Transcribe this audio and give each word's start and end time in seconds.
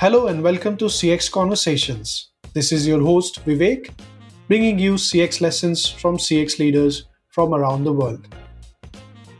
Hello 0.00 0.28
and 0.28 0.44
welcome 0.44 0.76
to 0.76 0.84
CX 0.84 1.28
Conversations. 1.28 2.30
This 2.54 2.70
is 2.70 2.86
your 2.86 3.00
host 3.02 3.44
Vivek, 3.44 3.90
bringing 4.46 4.78
you 4.78 4.94
CX 4.94 5.40
lessons 5.40 5.90
from 5.90 6.18
CX 6.18 6.60
leaders 6.60 7.06
from 7.30 7.52
around 7.52 7.82
the 7.82 7.92
world. 7.92 8.28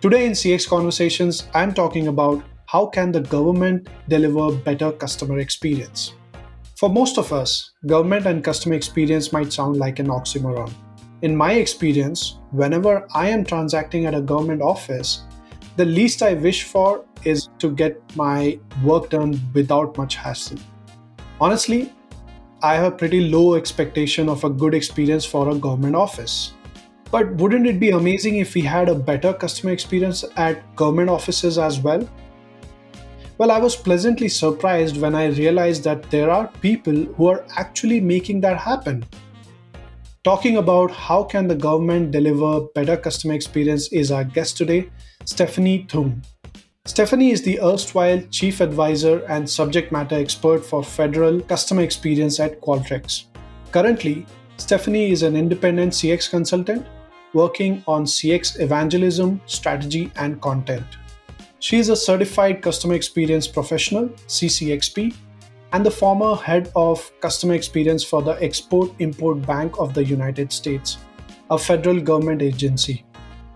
Today 0.00 0.26
in 0.26 0.32
CX 0.32 0.68
Conversations, 0.68 1.46
I'm 1.54 1.72
talking 1.72 2.08
about 2.08 2.42
how 2.66 2.86
can 2.86 3.12
the 3.12 3.20
government 3.20 3.88
deliver 4.08 4.50
better 4.50 4.90
customer 4.90 5.38
experience. 5.38 6.14
For 6.76 6.88
most 6.88 7.18
of 7.18 7.32
us, 7.32 7.70
government 7.86 8.26
and 8.26 8.42
customer 8.42 8.74
experience 8.74 9.32
might 9.32 9.52
sound 9.52 9.76
like 9.76 10.00
an 10.00 10.08
oxymoron. 10.08 10.74
In 11.22 11.36
my 11.36 11.52
experience, 11.52 12.40
whenever 12.50 13.06
I 13.14 13.28
am 13.28 13.44
transacting 13.44 14.06
at 14.06 14.14
a 14.16 14.20
government 14.20 14.62
office, 14.62 15.22
the 15.76 15.84
least 15.84 16.20
I 16.20 16.34
wish 16.34 16.64
for 16.64 17.04
is 17.24 17.48
to 17.58 17.70
get 17.70 18.00
my 18.16 18.58
work 18.82 19.10
done 19.10 19.40
without 19.54 19.96
much 19.96 20.16
hassle. 20.16 20.58
Honestly, 21.40 21.92
I 22.62 22.74
have 22.74 22.92
a 22.92 22.96
pretty 22.96 23.28
low 23.28 23.54
expectation 23.54 24.28
of 24.28 24.42
a 24.42 24.50
good 24.50 24.74
experience 24.74 25.24
for 25.24 25.48
a 25.50 25.54
government 25.54 25.94
office. 25.94 26.54
But 27.10 27.32
wouldn't 27.36 27.66
it 27.66 27.78
be 27.78 27.90
amazing 27.90 28.36
if 28.36 28.54
we 28.54 28.62
had 28.62 28.88
a 28.88 28.94
better 28.94 29.32
customer 29.32 29.72
experience 29.72 30.24
at 30.36 30.74
government 30.76 31.08
offices 31.08 31.56
as 31.56 31.78
well? 31.78 32.06
Well, 33.38 33.52
I 33.52 33.58
was 33.58 33.76
pleasantly 33.76 34.28
surprised 34.28 35.00
when 35.00 35.14
I 35.14 35.26
realized 35.26 35.84
that 35.84 36.10
there 36.10 36.30
are 36.30 36.48
people 36.60 37.04
who 37.16 37.28
are 37.28 37.44
actually 37.56 38.00
making 38.00 38.40
that 38.40 38.58
happen. 38.58 39.06
Talking 40.24 40.56
about 40.56 40.90
how 40.90 41.22
can 41.22 41.46
the 41.46 41.54
government 41.54 42.10
deliver 42.10 42.62
better 42.74 42.96
customer 42.96 43.34
experience 43.34 43.92
is 43.92 44.10
our 44.10 44.24
guest 44.24 44.56
today, 44.56 44.90
Stephanie 45.24 45.86
Thum. 45.88 46.20
Stephanie 46.88 47.32
is 47.32 47.42
the 47.42 47.60
erstwhile 47.60 48.18
chief 48.30 48.62
advisor 48.62 49.22
and 49.28 49.48
subject 49.48 49.92
matter 49.92 50.14
expert 50.14 50.64
for 50.64 50.82
federal 50.82 51.38
customer 51.42 51.82
experience 51.82 52.40
at 52.40 52.62
Qualtrics. 52.62 53.24
Currently, 53.72 54.24
Stephanie 54.56 55.10
is 55.10 55.22
an 55.22 55.36
independent 55.36 55.92
CX 55.92 56.30
consultant 56.30 56.86
working 57.34 57.84
on 57.86 58.06
CX 58.06 58.58
evangelism, 58.58 59.38
strategy, 59.44 60.10
and 60.16 60.40
content. 60.40 60.86
She 61.58 61.78
is 61.78 61.90
a 61.90 61.94
certified 61.94 62.62
customer 62.62 62.94
experience 62.94 63.46
professional, 63.46 64.08
CCXP, 64.26 65.14
and 65.74 65.84
the 65.84 65.90
former 65.90 66.36
head 66.36 66.72
of 66.74 67.12
customer 67.20 67.52
experience 67.52 68.02
for 68.02 68.22
the 68.22 68.42
Export 68.42 68.90
Import 68.98 69.46
Bank 69.46 69.78
of 69.78 69.92
the 69.92 70.04
United 70.04 70.50
States, 70.54 70.96
a 71.50 71.58
federal 71.58 72.00
government 72.00 72.40
agency. 72.40 73.04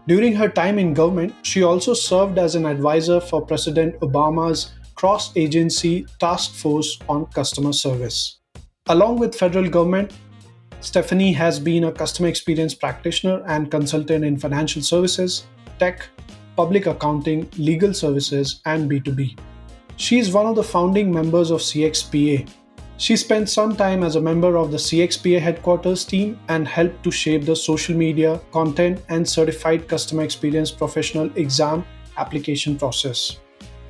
During 0.08 0.34
her 0.34 0.48
time 0.48 0.81
in 0.81 0.95
government, 0.95 1.33
she 1.42 1.62
also 1.62 1.95
served 1.95 2.36
as 2.36 2.56
an 2.56 2.67
advisor 2.67 3.20
for 3.20 3.47
President 3.47 3.98
Obama's 4.00 4.72
cross 4.97 5.36
agency 5.36 6.06
task 6.19 6.55
force 6.55 6.98
on 7.08 7.27
customer 7.27 7.72
service. 7.72 8.41
Along 8.89 9.20
with 9.20 9.34
federal 9.34 9.69
government, 9.70 10.12
Stephanie 10.80 11.33
has 11.33 11.61
been 11.61 11.84
a 11.84 11.92
customer 11.92 12.28
experience 12.28 12.75
practitioner 12.75 13.45
and 13.47 13.70
consultant 13.70 14.25
in 14.25 14.36
financial 14.36 14.83
services, 14.83 15.45
tech, 15.78 16.08
public 16.56 16.86
accounting, 16.86 17.48
legal 17.56 17.95
services, 17.95 18.61
and 18.67 18.91
B2B. 18.91 19.39
She 19.97 20.19
is 20.19 20.33
one 20.33 20.47
of 20.47 20.56
the 20.56 20.64
founding 20.64 21.12
members 21.12 21.53
of 21.53 21.61
CXPA, 21.61 22.50
she 22.97 23.17
spent 23.17 23.48
some 23.48 23.75
time 23.75 24.03
as 24.05 24.17
a 24.17 24.21
member 24.21 24.57
of 24.57 24.71
the 24.71 24.77
CXPA 24.77 25.41
headquarters 25.41 26.05
team 26.05 26.39
and 26.48 26.69
helped 26.69 27.03
to 27.05 27.11
shape 27.11 27.45
the 27.45 27.57
social 27.57 27.97
media, 27.97 28.41
content, 28.53 29.03
and 29.09 29.29
certified 29.29 29.89
customer 29.89 30.23
experience 30.23 30.71
professional 30.71 31.31
exam 31.37 31.85
application 32.17 32.79
process. 32.79 33.41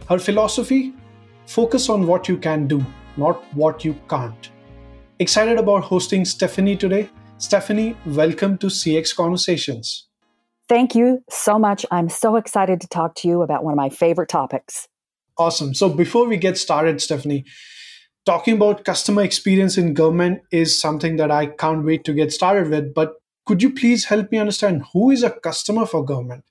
Her 0.09 0.19
philosophy 0.19 0.95
focus 1.47 1.89
on 1.89 2.07
what 2.07 2.29
you 2.29 2.37
can 2.37 2.67
do, 2.67 2.85
not 3.17 3.43
what 3.55 3.85
you 3.85 3.95
can't. 4.09 4.51
Excited 5.19 5.59
about 5.59 5.85
hosting 5.85 6.25
Stephanie 6.25 6.77
today? 6.77 7.09
Stephanie, 7.39 7.97
welcome 8.07 8.57
to 8.59 8.69
CX 8.69 9.15
Conversations. 9.15 10.09
Thank 10.69 10.95
you 10.95 11.23
so 11.29 11.59
much. 11.59 11.85
I'm 11.91 12.09
so 12.09 12.37
excited 12.37 12.81
to 12.81 12.89
talk 12.89 13.15
to 13.17 13.29
you 13.29 13.43
about 13.43 13.65
one 13.65 13.73
of 13.73 13.77
my 13.77 13.91
favorite 13.91 14.29
topics. 14.29 14.89
Awesome. 15.37 15.75
So, 15.75 15.89
before 15.89 16.27
we 16.27 16.37
get 16.37 16.57
started, 16.57 17.01
Stephanie, 17.01 17.45
talking 18.25 18.55
about 18.55 18.85
customer 18.85 19.23
experience 19.23 19.77
in 19.77 19.95
government 19.95 20.43
is 20.51 20.79
something 20.79 21.17
that 21.17 21.31
I 21.31 21.47
can't 21.47 21.85
wait 21.85 22.05
to 22.05 22.13
get 22.13 22.33
started 22.33 22.69
with. 22.69 22.95
But 22.95 23.15
could 23.47 23.63
you 23.63 23.73
please 23.73 24.05
help 24.05 24.31
me 24.31 24.39
understand 24.39 24.85
who 24.93 25.11
is 25.11 25.23
a 25.23 25.31
customer 25.31 25.87
for 25.87 26.05
government? 26.05 26.45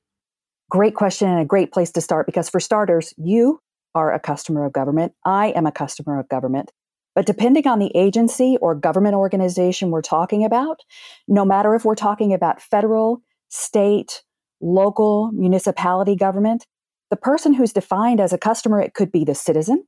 Great 0.69 0.95
question 0.95 1.29
and 1.29 1.39
a 1.39 1.45
great 1.45 1.71
place 1.71 1.91
to 1.91 2.01
start 2.01 2.25
because, 2.25 2.49
for 2.49 2.59
starters, 2.59 3.13
you 3.17 3.61
are 3.93 4.13
a 4.13 4.19
customer 4.19 4.65
of 4.65 4.73
government. 4.73 5.13
I 5.25 5.47
am 5.47 5.65
a 5.65 5.71
customer 5.71 6.19
of 6.19 6.29
government. 6.29 6.71
But 7.13 7.25
depending 7.25 7.67
on 7.67 7.79
the 7.79 7.91
agency 7.95 8.57
or 8.61 8.73
government 8.73 9.15
organization 9.15 9.91
we're 9.91 10.01
talking 10.01 10.45
about, 10.45 10.79
no 11.27 11.43
matter 11.43 11.75
if 11.75 11.83
we're 11.83 11.95
talking 11.95 12.33
about 12.33 12.61
federal, 12.61 13.21
state, 13.49 14.23
local, 14.61 15.29
municipality 15.33 16.15
government, 16.15 16.65
the 17.09 17.17
person 17.17 17.53
who's 17.53 17.73
defined 17.73 18.21
as 18.21 18.31
a 18.31 18.37
customer, 18.37 18.81
it 18.81 18.93
could 18.93 19.11
be 19.11 19.25
the 19.25 19.35
citizen, 19.35 19.85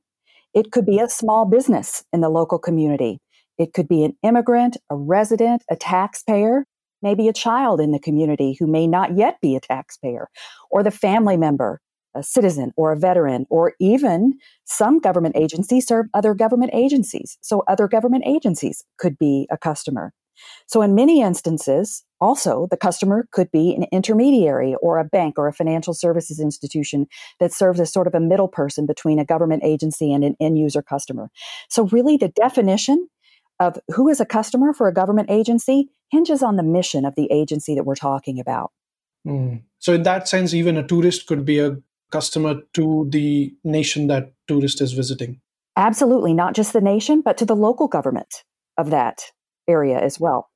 it 0.54 0.72
could 0.72 0.86
be 0.86 1.00
a 1.00 1.08
small 1.08 1.44
business 1.44 2.04
in 2.12 2.20
the 2.20 2.28
local 2.28 2.58
community. 2.58 3.18
It 3.58 3.72
could 3.72 3.88
be 3.88 4.04
an 4.04 4.16
immigrant, 4.22 4.76
a 4.90 4.96
resident, 4.96 5.62
a 5.70 5.76
taxpayer, 5.76 6.64
maybe 7.02 7.28
a 7.28 7.32
child 7.32 7.80
in 7.80 7.92
the 7.92 7.98
community 7.98 8.56
who 8.58 8.66
may 8.66 8.86
not 8.86 9.16
yet 9.16 9.40
be 9.40 9.56
a 9.56 9.60
taxpayer, 9.60 10.28
or 10.70 10.82
the 10.82 10.90
family 10.90 11.36
member, 11.36 11.80
a 12.14 12.22
citizen 12.22 12.72
or 12.76 12.92
a 12.92 12.98
veteran, 12.98 13.46
or 13.50 13.74
even 13.80 14.32
some 14.64 15.00
government 15.00 15.36
agencies 15.36 15.86
serve 15.86 16.06
other 16.14 16.34
government 16.34 16.72
agencies. 16.72 17.36
So 17.42 17.62
other 17.68 17.88
government 17.88 18.24
agencies 18.26 18.84
could 18.98 19.18
be 19.18 19.46
a 19.50 19.58
customer. 19.58 20.12
So, 20.66 20.82
in 20.82 20.94
many 20.94 21.22
instances, 21.22 22.04
also 22.24 22.66
the 22.70 22.76
customer 22.76 23.28
could 23.32 23.50
be 23.52 23.74
an 23.74 23.84
intermediary 23.92 24.74
or 24.80 24.98
a 24.98 25.04
bank 25.04 25.34
or 25.36 25.46
a 25.46 25.52
financial 25.52 25.92
services 25.92 26.40
institution 26.40 27.06
that 27.38 27.52
serves 27.52 27.78
as 27.78 27.92
sort 27.92 28.06
of 28.06 28.14
a 28.14 28.20
middle 28.20 28.48
person 28.48 28.86
between 28.86 29.18
a 29.18 29.26
government 29.26 29.62
agency 29.62 30.12
and 30.12 30.24
an 30.24 30.34
end 30.40 30.58
user 30.58 30.80
customer. 30.80 31.30
So, 31.68 31.86
really, 31.88 32.16
the 32.16 32.28
definition 32.28 33.08
of 33.60 33.78
who 33.94 34.08
is 34.08 34.20
a 34.20 34.26
customer 34.26 34.72
for 34.72 34.88
a 34.88 34.94
government 34.94 35.30
agency 35.30 35.90
hinges 36.10 36.42
on 36.42 36.56
the 36.56 36.62
mission 36.62 37.04
of 37.04 37.14
the 37.14 37.30
agency 37.30 37.74
that 37.74 37.84
we're 37.84 37.94
talking 37.94 38.40
about. 38.40 38.72
Mm. 39.26 39.62
So, 39.78 39.92
in 39.92 40.02
that 40.04 40.26
sense, 40.26 40.54
even 40.54 40.78
a 40.78 40.86
tourist 40.86 41.26
could 41.26 41.44
be 41.44 41.58
a 41.58 41.76
customer 42.10 42.54
to 42.72 43.06
the 43.10 43.54
nation 43.64 44.06
that 44.06 44.32
tourist 44.48 44.80
is 44.80 44.94
visiting. 44.94 45.40
Absolutely, 45.76 46.32
not 46.32 46.54
just 46.54 46.72
the 46.72 46.80
nation, 46.80 47.20
but 47.20 47.36
to 47.36 47.44
the 47.44 47.56
local 47.56 47.86
government 47.86 48.44
of 48.78 48.90
that 48.90 49.24
area 49.68 49.98
as 49.98 50.18
well. 50.18 50.48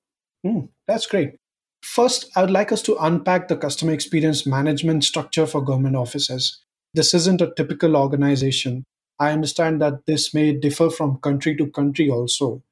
Mm, 0.47 0.69
that's 0.87 1.07
great. 1.07 1.35
First, 1.83 2.31
I 2.37 2.43
would 2.43 2.51
like 2.51 2.73
us 2.73 2.83
to 2.83 2.97
unpack 2.97 3.49
the 3.49 3.57
customer 3.57 3.93
experience 3.93 4.47
management 4.47 5.05
structure 5.05 5.47
for 5.47 5.63
government 5.63 5.97
offices. 5.97 6.61
This 6.95 7.15
isn't 7.15 7.41
a 7.41 7.53
typical 7.57 7.97
organization. 7.97 8.85
I 9.19 9.33
understand 9.33 9.81
that 9.83 10.07
this 10.07 10.33
may 10.33 10.53
differ 10.53 10.91
from 10.91 11.19
country 11.19 11.57
to 11.57 11.71
country 11.71 12.09
also. 12.11 12.63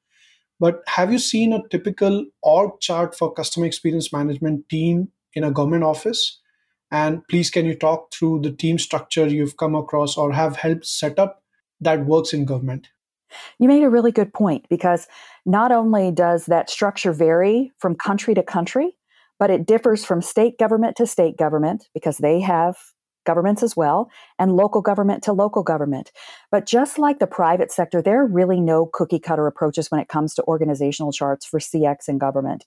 But 0.59 0.81
have 0.87 1.11
you 1.11 1.19
seen 1.19 1.53
a 1.53 1.67
typical 1.69 2.25
org 2.41 2.79
chart 2.79 3.15
for 3.15 3.33
customer 3.33 3.65
experience 3.65 4.11
management 4.11 4.69
team 4.69 5.09
in 5.33 5.43
a 5.43 5.51
government 5.51 5.83
office? 5.83 6.39
And 6.89 7.25
please, 7.27 7.49
can 7.49 7.65
you 7.65 7.75
talk 7.75 8.13
through 8.13 8.41
the 8.41 8.51
team 8.51 8.79
structure 8.79 9.27
you've 9.27 9.57
come 9.57 9.75
across 9.75 10.17
or 10.17 10.31
have 10.31 10.55
helped 10.55 10.85
set 10.85 11.19
up 11.19 11.43
that 11.81 12.05
works 12.05 12.33
in 12.33 12.45
government? 12.45 12.87
You 13.59 13.67
made 13.67 13.83
a 13.83 13.89
really 13.89 14.11
good 14.11 14.33
point 14.33 14.65
because 14.69 15.07
not 15.45 15.71
only 15.71 16.11
does 16.11 16.45
that 16.45 16.69
structure 16.69 17.11
vary 17.11 17.71
from 17.77 17.95
country 17.95 18.33
to 18.33 18.41
country, 18.41 18.96
but 19.39 19.49
it 19.49 19.65
differs 19.65 20.05
from 20.05 20.21
state 20.21 20.57
government 20.57 20.95
to 20.97 21.07
state 21.07 21.37
government 21.37 21.87
because 21.93 22.17
they 22.17 22.39
have 22.39 22.77
governments 23.25 23.61
as 23.61 23.75
well, 23.75 24.09
and 24.39 24.55
local 24.55 24.81
government 24.81 25.21
to 25.21 25.33
local 25.33 25.61
government. 25.61 26.11
But 26.49 26.65
just 26.65 26.97
like 26.97 27.19
the 27.19 27.27
private 27.27 27.71
sector, 27.71 28.01
there 28.01 28.21
are 28.21 28.27
really 28.27 28.61
no 28.61 28.89
cookie 28.91 29.19
cutter 29.19 29.45
approaches 29.47 29.91
when 29.91 29.99
it 29.99 30.07
comes 30.07 30.33
to 30.35 30.43
organizational 30.43 31.11
charts 31.11 31.45
for 31.45 31.59
CX 31.59 32.07
and 32.07 32.19
government. 32.19 32.65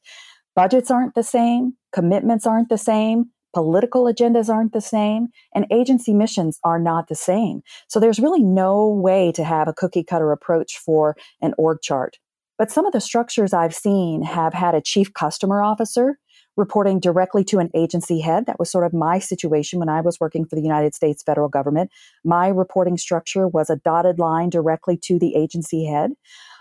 Budgets 0.54 0.90
aren't 0.90 1.14
the 1.14 1.22
same, 1.22 1.74
commitments 1.92 2.46
aren't 2.46 2.68
the 2.68 2.76
same, 2.76 3.30
political 3.54 4.04
agendas 4.04 4.52
aren't 4.52 4.72
the 4.72 4.80
same, 4.80 5.28
and 5.54 5.66
agency 5.70 6.12
missions 6.12 6.58
are 6.62 6.78
not 6.78 7.08
the 7.08 7.14
same. 7.14 7.62
So 7.88 7.98
there's 7.98 8.20
really 8.20 8.42
no 8.42 8.88
way 8.88 9.32
to 9.32 9.44
have 9.44 9.66
a 9.66 9.72
cookie 9.72 10.04
cutter 10.04 10.30
approach 10.30 10.76
for 10.76 11.16
an 11.40 11.54
org 11.56 11.78
chart. 11.82 12.18
But 12.58 12.70
some 12.70 12.84
of 12.84 12.92
the 12.92 13.00
structures 13.00 13.54
I've 13.54 13.74
seen 13.74 14.22
have 14.22 14.52
had 14.52 14.74
a 14.74 14.82
chief 14.82 15.14
customer 15.14 15.62
officer 15.62 16.18
reporting 16.56 17.00
directly 17.00 17.44
to 17.44 17.58
an 17.58 17.70
agency 17.74 18.20
head. 18.20 18.46
That 18.46 18.58
was 18.58 18.70
sort 18.70 18.84
of 18.84 18.92
my 18.92 19.18
situation 19.18 19.78
when 19.78 19.88
I 19.88 20.00
was 20.00 20.20
working 20.20 20.44
for 20.44 20.56
the 20.56 20.62
United 20.62 20.94
States 20.94 21.22
federal 21.22 21.48
government. 21.48 21.90
My 22.24 22.48
reporting 22.48 22.98
structure 22.98 23.48
was 23.48 23.70
a 23.70 23.76
dotted 23.76 24.18
line 24.18 24.50
directly 24.50 24.96
to 25.04 25.18
the 25.18 25.34
agency 25.36 25.84
head. 25.84 26.12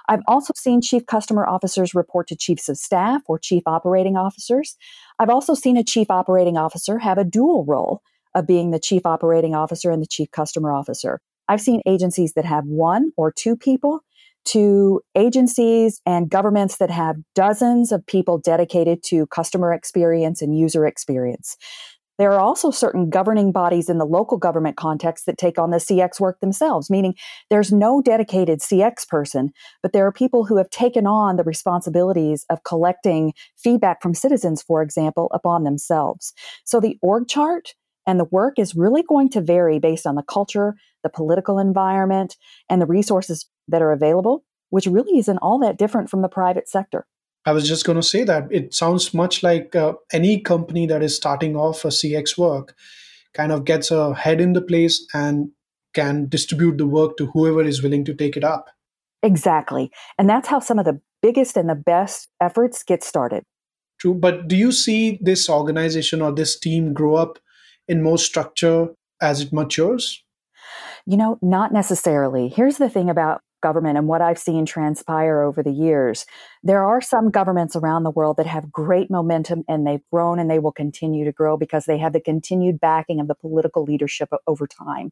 I've 0.07 0.23
also 0.27 0.53
seen 0.55 0.81
chief 0.81 1.05
customer 1.05 1.45
officers 1.45 1.93
report 1.93 2.27
to 2.27 2.35
chiefs 2.35 2.67
of 2.67 2.77
staff 2.77 3.21
or 3.27 3.37
chief 3.37 3.63
operating 3.67 4.17
officers. 4.17 4.75
I've 5.19 5.29
also 5.29 5.53
seen 5.53 5.77
a 5.77 5.83
chief 5.83 6.09
operating 6.09 6.57
officer 6.57 6.97
have 6.97 7.19
a 7.19 7.23
dual 7.23 7.63
role 7.65 8.01
of 8.33 8.47
being 8.47 8.71
the 8.71 8.79
chief 8.79 9.05
operating 9.05 9.53
officer 9.53 9.91
and 9.91 10.01
the 10.01 10.07
chief 10.07 10.31
customer 10.31 10.71
officer. 10.71 11.19
I've 11.47 11.61
seen 11.61 11.81
agencies 11.85 12.33
that 12.33 12.45
have 12.45 12.65
one 12.65 13.11
or 13.17 13.31
two 13.31 13.55
people, 13.55 14.01
to 14.51 15.01
agencies 15.15 16.01
and 16.05 16.29
governments 16.29 16.77
that 16.77 16.89
have 16.89 17.15
dozens 17.35 17.91
of 17.91 18.05
people 18.05 18.37
dedicated 18.37 19.03
to 19.03 19.27
customer 19.27 19.73
experience 19.73 20.41
and 20.41 20.57
user 20.57 20.85
experience. 20.85 21.57
There 22.19 22.33
are 22.33 22.41
also 22.41 22.69
certain 22.69 23.09
governing 23.09 23.53
bodies 23.53 23.89
in 23.89 23.97
the 23.97 24.05
local 24.05 24.37
government 24.37 24.75
context 24.75 25.25
that 25.25 25.37
take 25.37 25.57
on 25.57 25.69
the 25.69 25.77
CX 25.77 26.19
work 26.19 26.41
themselves, 26.41 26.89
meaning 26.89 27.15
there's 27.49 27.71
no 27.71 28.01
dedicated 28.01 28.59
CX 28.59 29.07
person, 29.07 29.51
but 29.81 29.93
there 29.93 30.05
are 30.05 30.11
people 30.11 30.43
who 30.43 30.57
have 30.57 30.69
taken 30.69 31.07
on 31.07 31.37
the 31.37 31.45
responsibilities 31.45 32.45
of 32.49 32.65
collecting 32.65 33.31
feedback 33.57 34.01
from 34.01 34.13
citizens, 34.13 34.61
for 34.61 34.81
example, 34.81 35.29
upon 35.33 35.63
themselves. 35.63 36.33
So 36.65 36.81
the 36.81 36.97
org 37.01 37.29
chart 37.29 37.73
and 38.09 38.19
the 38.19 38.25
work 38.25 38.57
is 38.57 38.73
really 38.73 39.03
going 39.03 39.29
to 39.29 39.39
vary 39.39 39.77
based 39.77 40.07
on 40.07 40.15
the 40.15 40.23
culture, 40.23 40.73
the 41.03 41.09
political 41.09 41.59
environment, 41.59 42.37
and 42.67 42.81
the 42.81 42.87
resources 42.87 43.47
that 43.67 43.83
are 43.83 43.91
available, 43.91 44.43
which 44.71 44.87
really 44.87 45.19
isn't 45.19 45.37
all 45.37 45.59
that 45.59 45.77
different 45.77 46.09
from 46.09 46.23
the 46.23 46.27
private 46.27 46.67
sector. 46.67 47.05
I 47.45 47.51
was 47.51 47.67
just 47.67 47.85
going 47.85 47.97
to 47.97 48.03
say 48.03 48.23
that 48.23 48.47
it 48.49 48.73
sounds 48.73 49.13
much 49.13 49.43
like 49.43 49.75
uh, 49.75 49.93
any 50.11 50.41
company 50.41 50.87
that 50.87 51.03
is 51.03 51.15
starting 51.15 51.55
off 51.55 51.85
a 51.85 51.89
CX 51.89 52.35
work 52.35 52.75
kind 53.35 53.51
of 53.51 53.63
gets 53.63 53.91
a 53.91 54.15
head 54.15 54.41
in 54.41 54.53
the 54.53 54.61
place 54.61 55.05
and 55.13 55.51
can 55.93 56.27
distribute 56.27 56.79
the 56.79 56.87
work 56.87 57.15
to 57.17 57.27
whoever 57.27 57.61
is 57.61 57.83
willing 57.83 58.03
to 58.05 58.15
take 58.15 58.35
it 58.35 58.43
up. 58.43 58.69
Exactly. 59.21 59.91
And 60.17 60.27
that's 60.27 60.47
how 60.47 60.59
some 60.59 60.79
of 60.79 60.85
the 60.85 60.99
biggest 61.21 61.57
and 61.57 61.69
the 61.69 61.75
best 61.75 62.27
efforts 62.41 62.81
get 62.81 63.03
started. 63.03 63.43
True. 63.99 64.15
But 64.15 64.47
do 64.47 64.55
you 64.55 64.71
see 64.71 65.19
this 65.21 65.47
organization 65.47 66.23
or 66.23 66.31
this 66.31 66.59
team 66.59 66.91
grow 66.93 67.15
up 67.15 67.37
in 67.89 68.01
more 68.01 68.17
structure 68.17 68.87
as 69.21 69.41
it 69.41 69.51
matures? 69.51 70.23
You 71.05 71.17
know, 71.17 71.39
not 71.41 71.73
necessarily. 71.73 72.47
Here's 72.47 72.77
the 72.77 72.89
thing 72.89 73.09
about 73.09 73.41
government 73.61 73.97
and 73.97 74.07
what 74.07 74.21
I've 74.21 74.39
seen 74.39 74.65
transpire 74.65 75.41
over 75.41 75.61
the 75.61 75.71
years. 75.71 76.25
There 76.63 76.83
are 76.83 77.01
some 77.01 77.29
governments 77.29 77.75
around 77.75 78.03
the 78.03 78.11
world 78.11 78.37
that 78.37 78.45
have 78.45 78.71
great 78.71 79.11
momentum 79.11 79.63
and 79.67 79.85
they've 79.85 80.05
grown 80.11 80.39
and 80.39 80.49
they 80.49 80.59
will 80.59 80.71
continue 80.71 81.25
to 81.25 81.31
grow 81.31 81.57
because 81.57 81.85
they 81.85 81.97
have 81.97 82.13
the 82.13 82.21
continued 82.21 82.79
backing 82.79 83.19
of 83.19 83.27
the 83.27 83.35
political 83.35 83.83
leadership 83.83 84.29
over 84.47 84.65
time. 84.67 85.11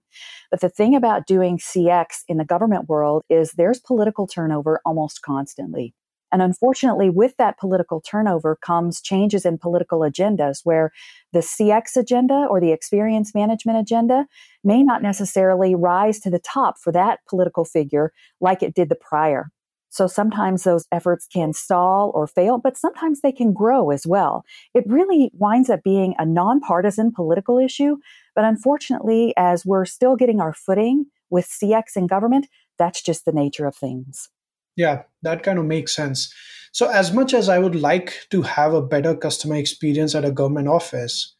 But 0.49 0.61
the 0.61 0.69
thing 0.69 0.95
about 0.95 1.27
doing 1.27 1.57
CX 1.57 2.23
in 2.27 2.37
the 2.37 2.45
government 2.45 2.87
world 2.87 3.23
is 3.29 3.51
there's 3.51 3.79
political 3.79 4.27
turnover 4.27 4.79
almost 4.85 5.21
constantly. 5.21 5.93
And 6.31 6.41
unfortunately, 6.41 7.09
with 7.09 7.35
that 7.37 7.57
political 7.57 8.01
turnover 8.01 8.57
comes 8.61 9.01
changes 9.01 9.45
in 9.45 9.57
political 9.57 9.99
agendas 9.99 10.61
where 10.63 10.91
the 11.33 11.39
CX 11.39 11.95
agenda 11.95 12.45
or 12.49 12.59
the 12.59 12.71
experience 12.71 13.33
management 13.33 13.79
agenda 13.79 14.25
may 14.63 14.83
not 14.83 15.01
necessarily 15.01 15.75
rise 15.75 16.19
to 16.21 16.29
the 16.29 16.39
top 16.39 16.75
for 16.79 16.91
that 16.91 17.19
political 17.29 17.63
figure 17.63 18.11
like 18.41 18.61
it 18.61 18.73
did 18.73 18.89
the 18.89 18.95
prior. 18.95 19.51
So 19.89 20.05
sometimes 20.05 20.63
those 20.63 20.85
efforts 20.91 21.27
can 21.27 21.53
stall 21.53 22.11
or 22.13 22.27
fail, 22.27 22.57
but 22.57 22.77
sometimes 22.77 23.21
they 23.21 23.31
can 23.31 23.53
grow 23.53 23.89
as 23.89 24.05
well. 24.05 24.43
It 24.73 24.83
really 24.87 25.31
winds 25.33 25.69
up 25.69 25.81
being 25.81 26.13
a 26.17 26.25
nonpartisan 26.25 27.11
political 27.13 27.57
issue. 27.57 27.97
But 28.35 28.43
unfortunately, 28.43 29.33
as 29.37 29.65
we're 29.65 29.85
still 29.85 30.15
getting 30.15 30.41
our 30.41 30.53
footing 30.53 31.05
with 31.29 31.47
CX 31.47 31.95
in 31.95 32.07
government, 32.07 32.47
that's 32.77 33.01
just 33.01 33.25
the 33.25 33.31
nature 33.31 33.65
of 33.65 33.75
things. 33.75 34.29
Yeah, 34.77 35.03
that 35.23 35.43
kind 35.43 35.59
of 35.59 35.65
makes 35.65 35.93
sense. 35.93 36.33
So, 36.71 36.89
as 36.89 37.11
much 37.11 37.33
as 37.33 37.49
I 37.49 37.59
would 37.59 37.75
like 37.75 38.27
to 38.29 38.43
have 38.43 38.73
a 38.73 38.81
better 38.81 39.15
customer 39.15 39.55
experience 39.57 40.15
at 40.15 40.23
a 40.23 40.31
government 40.31 40.69
office, 40.69 41.35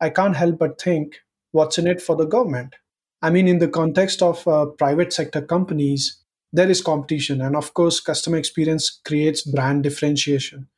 I 0.00 0.10
can't 0.10 0.36
help 0.36 0.58
but 0.58 0.80
think 0.80 1.16
what's 1.52 1.78
in 1.78 1.88
it 1.88 2.00
for 2.02 2.14
the 2.16 2.26
government? 2.26 2.76
I 3.22 3.30
mean, 3.30 3.48
in 3.48 3.58
the 3.58 3.68
context 3.68 4.22
of 4.22 4.46
uh, 4.46 4.66
private 4.66 5.12
sector 5.12 5.42
companies, 5.42 6.18
there 6.52 6.70
is 6.70 6.82
competition. 6.82 7.40
And 7.40 7.56
of 7.56 7.74
course, 7.74 8.00
customer 8.00 8.36
experience 8.36 9.00
creates 9.04 9.42
brand 9.42 9.82
differentiation. 9.84 10.68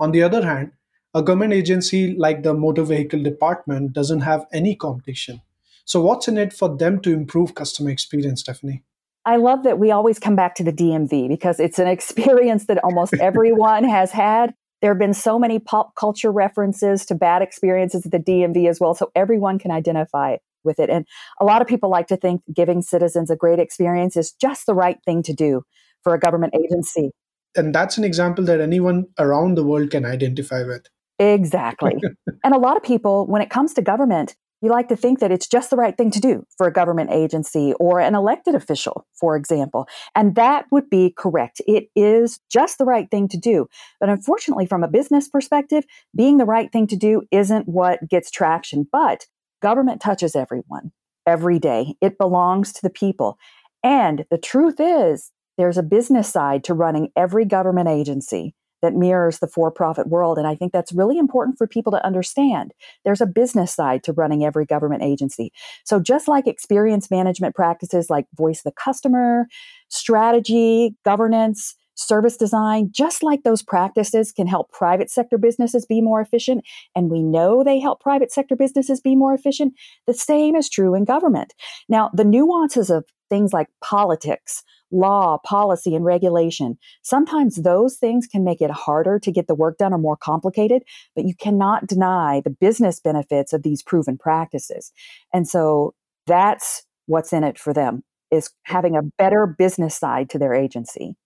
On 0.00 0.12
the 0.12 0.22
other 0.22 0.44
hand, 0.44 0.72
a 1.14 1.22
government 1.22 1.54
agency 1.54 2.14
like 2.14 2.44
the 2.44 2.54
Motor 2.54 2.84
Vehicle 2.84 3.22
Department 3.22 3.94
doesn't 3.94 4.20
have 4.20 4.46
any 4.52 4.76
competition. 4.76 5.42
So, 5.86 6.02
what's 6.02 6.28
in 6.28 6.38
it 6.38 6.52
for 6.52 6.76
them 6.76 7.00
to 7.02 7.12
improve 7.12 7.54
customer 7.56 7.90
experience, 7.90 8.42
Stephanie? 8.42 8.84
I 9.24 9.36
love 9.36 9.62
that 9.62 9.78
we 9.78 9.90
always 9.90 10.18
come 10.18 10.34
back 10.34 10.54
to 10.56 10.64
the 10.64 10.72
DMV 10.72 11.28
because 11.28 11.60
it's 11.60 11.78
an 11.78 11.86
experience 11.96 12.66
that 12.66 12.82
almost 12.82 13.14
everyone 13.14 13.84
has 13.84 14.10
had. 14.10 14.54
There 14.80 14.90
have 14.90 14.98
been 14.98 15.14
so 15.14 15.38
many 15.38 15.60
pop 15.60 15.94
culture 15.94 16.32
references 16.32 17.06
to 17.06 17.14
bad 17.14 17.40
experiences 17.40 18.04
at 18.04 18.10
the 18.10 18.18
DMV 18.18 18.68
as 18.68 18.80
well, 18.80 18.94
so 18.94 19.12
everyone 19.14 19.58
can 19.58 19.70
identify 19.70 20.36
with 20.64 20.80
it. 20.80 20.90
And 20.90 21.06
a 21.40 21.44
lot 21.44 21.62
of 21.62 21.68
people 21.68 21.88
like 21.88 22.08
to 22.08 22.16
think 22.16 22.42
giving 22.52 22.82
citizens 22.82 23.30
a 23.30 23.36
great 23.36 23.58
experience 23.58 24.16
is 24.16 24.32
just 24.32 24.66
the 24.66 24.74
right 24.74 24.98
thing 25.04 25.22
to 25.24 25.32
do 25.32 25.62
for 26.02 26.14
a 26.14 26.18
government 26.18 26.54
agency. 26.54 27.10
And 27.56 27.74
that's 27.74 27.98
an 27.98 28.04
example 28.04 28.44
that 28.46 28.60
anyone 28.60 29.06
around 29.18 29.56
the 29.56 29.64
world 29.64 29.90
can 29.90 30.04
identify 30.04 30.64
with. 30.64 30.86
Exactly. 31.18 31.94
and 32.44 32.54
a 32.54 32.58
lot 32.58 32.76
of 32.76 32.82
people, 32.82 33.26
when 33.26 33.42
it 33.42 33.50
comes 33.50 33.74
to 33.74 33.82
government, 33.82 34.34
you 34.62 34.70
like 34.70 34.88
to 34.88 34.96
think 34.96 35.18
that 35.18 35.32
it's 35.32 35.48
just 35.48 35.70
the 35.70 35.76
right 35.76 35.96
thing 35.96 36.10
to 36.12 36.20
do 36.20 36.46
for 36.56 36.66
a 36.66 36.72
government 36.72 37.10
agency 37.10 37.74
or 37.80 38.00
an 38.00 38.14
elected 38.14 38.54
official, 38.54 39.06
for 39.12 39.36
example. 39.36 39.88
And 40.14 40.34
that 40.36 40.66
would 40.70 40.88
be 40.88 41.12
correct. 41.16 41.60
It 41.66 41.88
is 41.96 42.38
just 42.50 42.78
the 42.78 42.84
right 42.84 43.10
thing 43.10 43.28
to 43.28 43.36
do. 43.36 43.66
But 44.00 44.08
unfortunately, 44.08 44.66
from 44.66 44.84
a 44.84 44.88
business 44.88 45.28
perspective, 45.28 45.84
being 46.16 46.38
the 46.38 46.44
right 46.44 46.70
thing 46.70 46.86
to 46.88 46.96
do 46.96 47.22
isn't 47.30 47.68
what 47.68 48.08
gets 48.08 48.30
traction. 48.30 48.86
But 48.90 49.26
government 49.60 50.00
touches 50.00 50.36
everyone 50.36 50.92
every 51.26 51.58
day, 51.58 51.94
it 52.00 52.18
belongs 52.18 52.72
to 52.72 52.82
the 52.82 52.90
people. 52.90 53.38
And 53.84 54.24
the 54.30 54.38
truth 54.38 54.76
is, 54.78 55.30
there's 55.58 55.78
a 55.78 55.82
business 55.82 56.28
side 56.28 56.64
to 56.64 56.74
running 56.74 57.10
every 57.16 57.44
government 57.44 57.88
agency 57.88 58.54
that 58.82 58.94
mirrors 58.94 59.38
the 59.38 59.46
for 59.46 59.70
profit 59.70 60.08
world. 60.08 60.38
And 60.38 60.46
I 60.46 60.54
think 60.54 60.72
that's 60.72 60.92
really 60.92 61.18
important 61.18 61.56
for 61.56 61.66
people 61.66 61.92
to 61.92 62.04
understand. 62.04 62.72
There's 63.04 63.20
a 63.20 63.26
business 63.26 63.74
side 63.74 64.02
to 64.04 64.12
running 64.12 64.44
every 64.44 64.66
government 64.66 65.02
agency. 65.02 65.52
So, 65.84 66.00
just 66.00 66.28
like 66.28 66.46
experience 66.46 67.10
management 67.10 67.54
practices 67.54 68.10
like 68.10 68.26
voice 68.36 68.62
the 68.62 68.72
customer, 68.72 69.46
strategy, 69.88 70.94
governance, 71.04 71.74
service 71.94 72.36
design, 72.36 72.90
just 72.90 73.22
like 73.22 73.42
those 73.42 73.62
practices 73.62 74.32
can 74.32 74.46
help 74.46 74.70
private 74.72 75.10
sector 75.10 75.38
businesses 75.38 75.86
be 75.86 76.00
more 76.00 76.20
efficient, 76.20 76.64
and 76.94 77.10
we 77.10 77.22
know 77.22 77.62
they 77.62 77.78
help 77.78 78.00
private 78.00 78.32
sector 78.32 78.56
businesses 78.56 79.00
be 79.00 79.14
more 79.14 79.34
efficient, 79.34 79.74
the 80.06 80.14
same 80.14 80.56
is 80.56 80.68
true 80.68 80.94
in 80.94 81.04
government. 81.04 81.54
Now, 81.88 82.10
the 82.12 82.24
nuances 82.24 82.90
of 82.90 83.04
things 83.32 83.54
like 83.54 83.68
politics, 83.82 84.62
law, 84.90 85.38
policy, 85.38 85.94
and 85.94 86.04
regulation. 86.04 86.76
Sometimes 87.02 87.56
those 87.56 87.96
things 87.96 88.26
can 88.26 88.44
make 88.44 88.60
it 88.60 88.70
harder 88.70 89.18
to 89.20 89.32
get 89.32 89.46
the 89.46 89.54
work 89.54 89.78
done 89.78 89.94
or 89.94 89.98
more 89.98 90.18
complicated, 90.18 90.82
but 91.16 91.24
you 91.24 91.34
cannot 91.34 91.86
deny 91.86 92.42
the 92.44 92.50
business 92.50 93.00
benefits 93.00 93.54
of 93.54 93.62
these 93.62 93.82
proven 93.82 94.18
practices. 94.18 94.92
And 95.32 95.48
so 95.48 95.94
that's 96.26 96.82
what's 97.06 97.32
in 97.32 97.42
it 97.42 97.58
for 97.58 97.72
them 97.72 98.04
is 98.30 98.50
having 98.64 98.96
a 98.96 99.02
better 99.16 99.46
business 99.46 99.96
side 99.96 100.28
to 100.30 100.38
their 100.38 100.52
agency. 100.52 101.16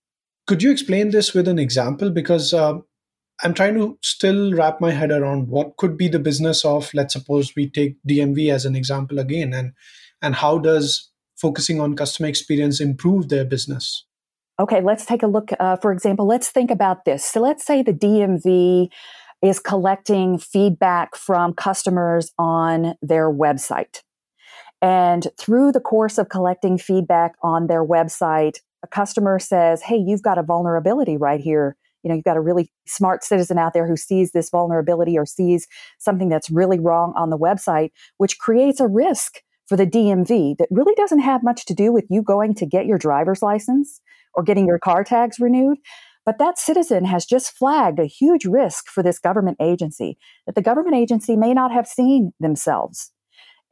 Could 0.46 0.62
you 0.62 0.70
explain 0.70 1.10
this 1.10 1.34
with 1.34 1.48
an 1.48 1.58
example? 1.58 2.10
Because 2.10 2.54
uh, 2.54 2.78
I'm 3.42 3.54
trying 3.54 3.74
to 3.74 3.98
still 4.02 4.52
wrap 4.52 4.80
my 4.80 4.92
head 4.92 5.10
around 5.10 5.48
what 5.48 5.76
could 5.76 5.96
be 5.96 6.08
the 6.08 6.18
business 6.18 6.64
of, 6.64 6.90
let's 6.94 7.12
suppose 7.12 7.54
we 7.56 7.68
take 7.68 7.96
DMV 8.08 8.52
as 8.52 8.64
an 8.64 8.76
example 8.76 9.18
again, 9.18 9.52
and 9.52 9.72
and 10.22 10.34
how 10.34 10.58
does 10.58 11.10
focusing 11.36 11.80
on 11.80 11.96
customer 11.96 12.28
experience 12.28 12.80
improve 12.80 13.28
their 13.28 13.44
business? 13.44 14.06
Okay, 14.58 14.80
let's 14.80 15.04
take 15.04 15.22
a 15.22 15.26
look. 15.26 15.50
Uh, 15.60 15.76
for 15.76 15.92
example, 15.92 16.26
let's 16.26 16.48
think 16.48 16.70
about 16.70 17.04
this. 17.04 17.24
So 17.24 17.40
let's 17.40 17.66
say 17.66 17.82
the 17.82 17.92
DMV 17.92 18.88
is 19.42 19.60
collecting 19.60 20.38
feedback 20.38 21.14
from 21.14 21.52
customers 21.52 22.32
on 22.38 22.94
their 23.02 23.30
website. 23.30 24.00
And 24.80 25.28
through 25.38 25.72
the 25.72 25.80
course 25.80 26.16
of 26.16 26.30
collecting 26.30 26.78
feedback 26.78 27.34
on 27.42 27.66
their 27.66 27.84
website, 27.84 28.60
a 28.82 28.86
customer 28.86 29.38
says, 29.38 29.82
Hey, 29.82 29.96
you've 29.96 30.22
got 30.22 30.38
a 30.38 30.42
vulnerability 30.42 31.16
right 31.16 31.40
here. 31.40 31.76
You 32.02 32.08
know, 32.08 32.14
you've 32.14 32.24
got 32.24 32.36
a 32.36 32.40
really 32.40 32.70
smart 32.86 33.24
citizen 33.24 33.58
out 33.58 33.72
there 33.72 33.86
who 33.86 33.96
sees 33.96 34.32
this 34.32 34.50
vulnerability 34.50 35.18
or 35.18 35.26
sees 35.26 35.66
something 35.98 36.28
that's 36.28 36.50
really 36.50 36.78
wrong 36.78 37.12
on 37.16 37.30
the 37.30 37.38
website, 37.38 37.90
which 38.18 38.38
creates 38.38 38.78
a 38.80 38.86
risk 38.86 39.40
for 39.66 39.76
the 39.76 39.86
DMV 39.86 40.56
that 40.58 40.68
really 40.70 40.94
doesn't 40.94 41.18
have 41.18 41.42
much 41.42 41.64
to 41.64 41.74
do 41.74 41.92
with 41.92 42.04
you 42.08 42.22
going 42.22 42.54
to 42.54 42.66
get 42.66 42.86
your 42.86 42.98
driver's 42.98 43.42
license 43.42 44.00
or 44.34 44.44
getting 44.44 44.66
your 44.66 44.78
car 44.78 45.02
tags 45.02 45.40
renewed. 45.40 45.78
But 46.24 46.38
that 46.38 46.58
citizen 46.58 47.04
has 47.04 47.24
just 47.24 47.56
flagged 47.56 47.98
a 47.98 48.04
huge 48.04 48.44
risk 48.44 48.88
for 48.88 49.02
this 49.02 49.18
government 49.18 49.56
agency 49.60 50.18
that 50.46 50.54
the 50.54 50.62
government 50.62 50.96
agency 50.96 51.36
may 51.36 51.54
not 51.54 51.72
have 51.72 51.86
seen 51.86 52.32
themselves. 52.40 53.12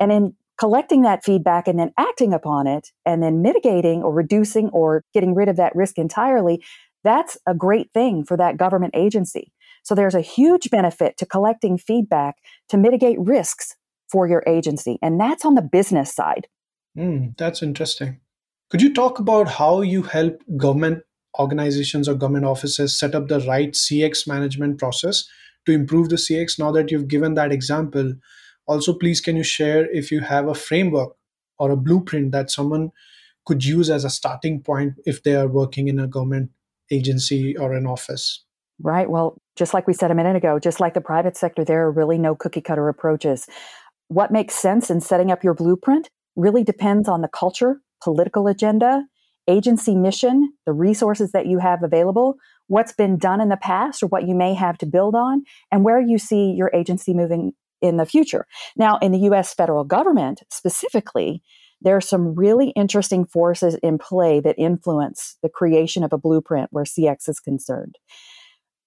And 0.01 0.13
in 0.13 0.35
collecting 0.59 1.03
that 1.03 1.25
feedback 1.25 1.67
and 1.67 1.79
then 1.79 1.93
acting 1.99 2.33
upon 2.33 2.67
it 2.67 2.91
and 3.05 3.23
then 3.23 3.43
mitigating 3.43 4.03
or 4.03 4.13
reducing 4.13 4.69
or 4.71 5.05
getting 5.13 5.35
rid 5.35 5.49
of 5.49 5.57
that 5.57 5.75
risk 5.75 5.99
entirely, 5.99 6.63
that's 7.03 7.37
a 7.47 7.55
great 7.55 7.91
thing 7.93 8.25
for 8.25 8.37
that 8.37 8.57
government 8.57 8.95
agency. 8.97 9.53
So 9.83 9.95
there's 9.95 10.15
a 10.15 10.21
huge 10.21 10.71
benefit 10.71 11.17
to 11.19 11.27
collecting 11.27 11.77
feedback 11.77 12.37
to 12.71 12.77
mitigate 12.77 13.19
risks 13.21 13.77
for 14.11 14.27
your 14.27 14.43
agency. 14.47 14.99
And 15.03 15.21
that's 15.21 15.45
on 15.45 15.55
the 15.55 15.63
business 15.63 16.15
side. 16.15 16.47
Mm, 16.97 17.37
that's 17.37 17.63
interesting. 17.63 18.21
Could 18.71 18.81
you 18.81 18.95
talk 18.95 19.19
about 19.19 19.49
how 19.49 19.83
you 19.83 20.03
help 20.03 20.41
government 20.57 21.03
organizations 21.39 22.09
or 22.09 22.15
government 22.15 22.47
offices 22.47 22.99
set 22.99 23.15
up 23.15 23.29
the 23.29 23.41
right 23.41 23.73
CX 23.73 24.27
management 24.27 24.79
process 24.79 25.25
to 25.67 25.73
improve 25.73 26.09
the 26.09 26.17
CX? 26.17 26.59
Now 26.59 26.73
that 26.73 26.91
you've 26.91 27.09
given 27.09 27.35
that 27.35 27.53
example, 27.53 28.15
also 28.67 28.95
please 28.95 29.21
can 29.21 29.37
you 29.37 29.43
share 29.43 29.91
if 29.91 30.11
you 30.11 30.21
have 30.21 30.49
a 30.49 30.55
framework 30.55 31.17
or 31.59 31.71
a 31.71 31.77
blueprint 31.77 32.33
that 32.33 32.51
someone 32.51 32.91
could 33.47 33.65
use 33.65 33.91
as 33.91 34.05
a 34.05 34.11
starting 34.11 34.61
point 34.61 34.95
if 35.05 35.23
they 35.23 35.35
are 35.35 35.49
working 35.49 35.89
in 35.89 35.99
a 35.99 36.07
government 36.07 36.51
agency 36.91 37.57
or 37.57 37.73
an 37.73 37.87
office? 37.87 38.45
Right. 38.81 39.09
Well, 39.09 39.39
just 39.57 39.75
like 39.75 39.87
we 39.87 39.93
said 39.93 40.11
a 40.11 40.15
minute 40.15 40.37
ago, 40.37 40.59
just 40.59 40.81
like 40.81 40.95
the 40.95 41.01
private 41.01 41.37
sector, 41.37 41.65
there 41.65 41.83
are 41.83 41.93
really 41.93 42.19
no 42.19 42.35
cookie 42.35 42.61
cutter 42.61 42.89
approaches. 42.89 43.47
What 44.09 44.33
makes 44.33 44.55
sense 44.55 44.91
in 44.91 45.01
setting 45.01 45.31
up 45.31 45.45
your 45.45 45.55
blueprint 45.55 46.11
really 46.37 46.65
depends 46.65 47.09
on 47.09 47.21
the 47.21 47.29
culture, 47.29 47.81
political 48.03 48.49
agenda, 48.49 49.05
agency 49.47 49.95
mission, 49.95 50.53
the 50.67 50.73
resources 50.73 51.33
that 51.33 51.47
you 51.47 51.59
have 51.59 51.83
available, 51.83 52.37
what's 52.67 52.93
been 52.93 53.17
done 53.17 53.41
in 53.41 53.49
the 53.49 53.57
past 53.57 54.03
or 54.03 54.07
what 54.07 54.27
you 54.27 54.35
may 54.35 54.55
have 54.55 54.79
to 54.79 54.87
build 54.87 55.15
on, 55.15 55.45
and 55.71 55.85
where 55.85 56.01
you 56.01 56.19
see 56.19 56.51
your 56.51 56.71
agency 56.75 57.15
moving 57.15 57.53
in 57.85 57.99
the 57.99 58.07
future. 58.07 58.47
Now, 58.77 58.99
in 58.99 59.13
the 59.13 59.31
US 59.31 59.53
federal 59.53 59.85
government 59.85 60.43
specifically, 60.51 61.43
there 61.83 61.95
are 61.95 62.01
some 62.01 62.35
really 62.35 62.71
interesting 62.71 63.27
forces 63.27 63.75
in 63.83 63.99
play 63.99 64.41
that 64.41 64.59
influence 64.59 65.37
the 65.43 65.51
creation 65.51 66.03
of 66.03 66.13
a 66.13 66.19
blueprint 66.19 66.69
where 66.73 66.85
CX 66.85 67.29
is 67.29 67.41
concerned. 67.41 67.97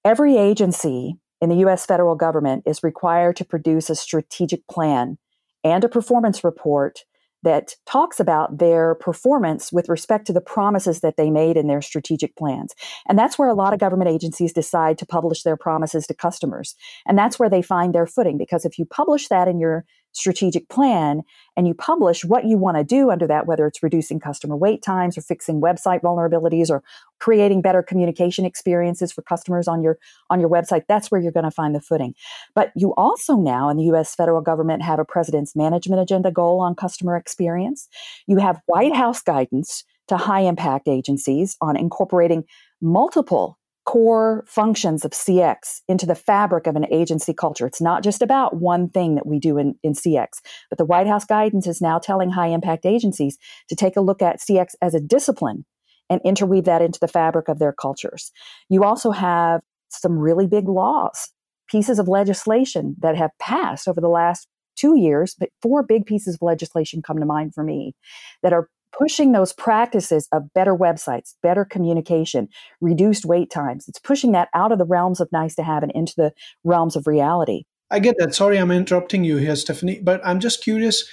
Every 0.03 0.35
agency 0.35 1.15
in 1.39 1.49
the 1.49 1.57
US 1.67 1.85
federal 1.85 2.15
government 2.15 2.63
is 2.65 2.81
required 2.81 3.35
to 3.35 3.45
produce 3.45 3.91
a 3.91 3.95
strategic 3.95 4.67
plan 4.67 5.19
and 5.63 5.83
a 5.83 5.89
performance 5.89 6.43
report 6.43 7.05
that 7.47 7.75
talks 7.85 8.19
about 8.19 8.57
their 8.57 8.95
performance 8.95 9.71
with 9.71 9.87
respect 9.87 10.27
to 10.27 10.33
the 10.33 10.41
promises 10.41 10.99
that 10.99 11.15
they 11.15 11.29
made 11.29 11.55
in 11.55 11.67
their 11.67 11.81
strategic 11.81 12.35
plans. 12.35 12.75
And 13.07 13.17
that's 13.17 13.39
where 13.39 13.47
a 13.47 13.53
lot 13.53 13.71
of 13.71 13.79
government 13.79 14.09
agencies 14.09 14.51
decide 14.51 14.97
to 14.97 15.05
publish 15.05 15.43
their 15.43 15.55
promises 15.55 16.05
to 16.07 16.13
customers. 16.13 16.75
And 17.05 17.17
that's 17.17 17.39
where 17.39 17.49
they 17.49 17.61
find 17.61 17.95
their 17.95 18.05
footing 18.05 18.37
because 18.37 18.65
if 18.65 18.77
you 18.77 18.83
publish 18.85 19.29
that 19.29 19.47
in 19.47 19.61
your 19.61 19.85
strategic 20.17 20.67
plan 20.69 21.21
and 21.55 21.67
you 21.67 21.73
publish 21.73 22.25
what 22.25 22.45
you 22.45 22.57
want 22.57 22.77
to 22.77 22.83
do 22.83 23.11
under 23.11 23.27
that, 23.27 23.47
whether 23.47 23.65
it's 23.65 23.83
reducing 23.83 24.19
customer 24.19 24.55
wait 24.55 24.81
times 24.81 25.17
or 25.17 25.21
fixing 25.21 25.61
website 25.61 26.01
vulnerabilities 26.01 26.69
or 26.69 26.83
creating 27.19 27.61
better 27.61 27.81
communication 27.81 28.45
experiences 28.45 29.11
for 29.11 29.21
customers 29.21 29.67
on 29.67 29.81
your 29.81 29.97
on 30.29 30.39
your 30.39 30.49
website, 30.49 30.83
that's 30.87 31.09
where 31.11 31.21
you're 31.21 31.31
going 31.31 31.43
to 31.43 31.51
find 31.51 31.73
the 31.73 31.81
footing. 31.81 32.13
But 32.55 32.71
you 32.75 32.93
also 32.95 33.35
now 33.35 33.69
in 33.69 33.77
the 33.77 33.85
US 33.85 34.15
federal 34.15 34.41
government 34.41 34.81
have 34.83 34.99
a 34.99 35.05
president's 35.05 35.55
management 35.55 36.01
agenda 36.01 36.31
goal 36.31 36.59
on 36.59 36.75
customer 36.75 37.15
experience. 37.15 37.87
You 38.27 38.37
have 38.37 38.61
White 38.65 38.95
House 38.95 39.21
guidance 39.21 39.83
to 40.07 40.17
high 40.17 40.41
impact 40.41 40.87
agencies 40.87 41.57
on 41.61 41.75
incorporating 41.75 42.43
multiple 42.81 43.56
core 43.87 44.43
functions 44.45 45.05
of 45.05 45.11
CX 45.11 45.79
into 45.87 46.05
the 46.05 46.13
fabric 46.13 46.67
of 46.67 46.75
an 46.75 46.85
agency 46.91 47.33
culture. 47.33 47.65
It's 47.65 47.81
not 47.81 48.03
just 48.03 48.21
about 48.21 48.57
one 48.57 48.89
thing 48.89 49.15
that 49.15 49.25
we 49.25 49.39
do 49.39 49.57
in, 49.57 49.75
in 49.81 49.93
CX, 49.93 50.27
but 50.69 50.77
the 50.77 50.85
White 50.85 51.07
House 51.07 51.23
guidance 51.23 51.65
is 51.67 51.81
now 51.81 51.97
telling 51.97 52.29
high 52.29 52.47
impact 52.47 52.85
agencies 52.85 53.37
to 53.69 53.75
take 53.75 53.95
a 53.95 54.01
look 54.01 54.21
at 54.21 54.41
CX 54.41 54.75
as 54.81 54.93
a 54.93 54.99
discipline 54.99 55.65
and 56.09 56.19
interweave 56.25 56.65
that 56.65 56.81
into 56.81 56.99
the 56.99 57.07
fabric 57.07 57.47
of 57.47 57.59
their 57.59 57.71
cultures. 57.71 58.31
You 58.69 58.83
also 58.83 59.11
have 59.11 59.61
some 59.87 60.19
really 60.19 60.47
big 60.47 60.67
laws, 60.67 61.31
pieces 61.69 61.97
of 61.97 62.09
legislation 62.09 62.97
that 62.99 63.15
have 63.15 63.31
passed 63.39 63.87
over 63.87 64.01
the 64.01 64.09
last 64.09 64.49
two 64.75 64.99
years, 64.99 65.33
but 65.39 65.49
four 65.61 65.81
big 65.81 66.05
pieces 66.05 66.35
of 66.35 66.41
legislation 66.41 67.01
come 67.01 67.19
to 67.19 67.25
mind 67.25 67.53
for 67.53 67.63
me 67.63 67.95
that 68.43 68.51
are 68.51 68.67
pushing 68.97 69.31
those 69.31 69.53
practices 69.53 70.27
of 70.31 70.53
better 70.53 70.75
websites, 70.75 71.35
better 71.43 71.65
communication, 71.65 72.47
reduced 72.81 73.25
wait 73.25 73.49
times. 73.51 73.87
It's 73.87 73.99
pushing 73.99 74.31
that 74.31 74.49
out 74.53 74.71
of 74.71 74.79
the 74.79 74.85
realms 74.85 75.19
of 75.19 75.29
nice 75.31 75.55
to 75.55 75.63
have 75.63 75.83
and 75.83 75.91
into 75.93 76.13
the 76.17 76.31
realms 76.63 76.95
of 76.95 77.07
reality. 77.07 77.63
I 77.89 77.99
get 77.99 78.15
that. 78.19 78.35
Sorry, 78.35 78.57
I'm 78.57 78.71
interrupting 78.71 79.23
you 79.23 79.37
here, 79.37 79.55
Stephanie, 79.55 79.99
but 80.03 80.19
I'm 80.25 80.39
just 80.39 80.63
curious 80.63 81.07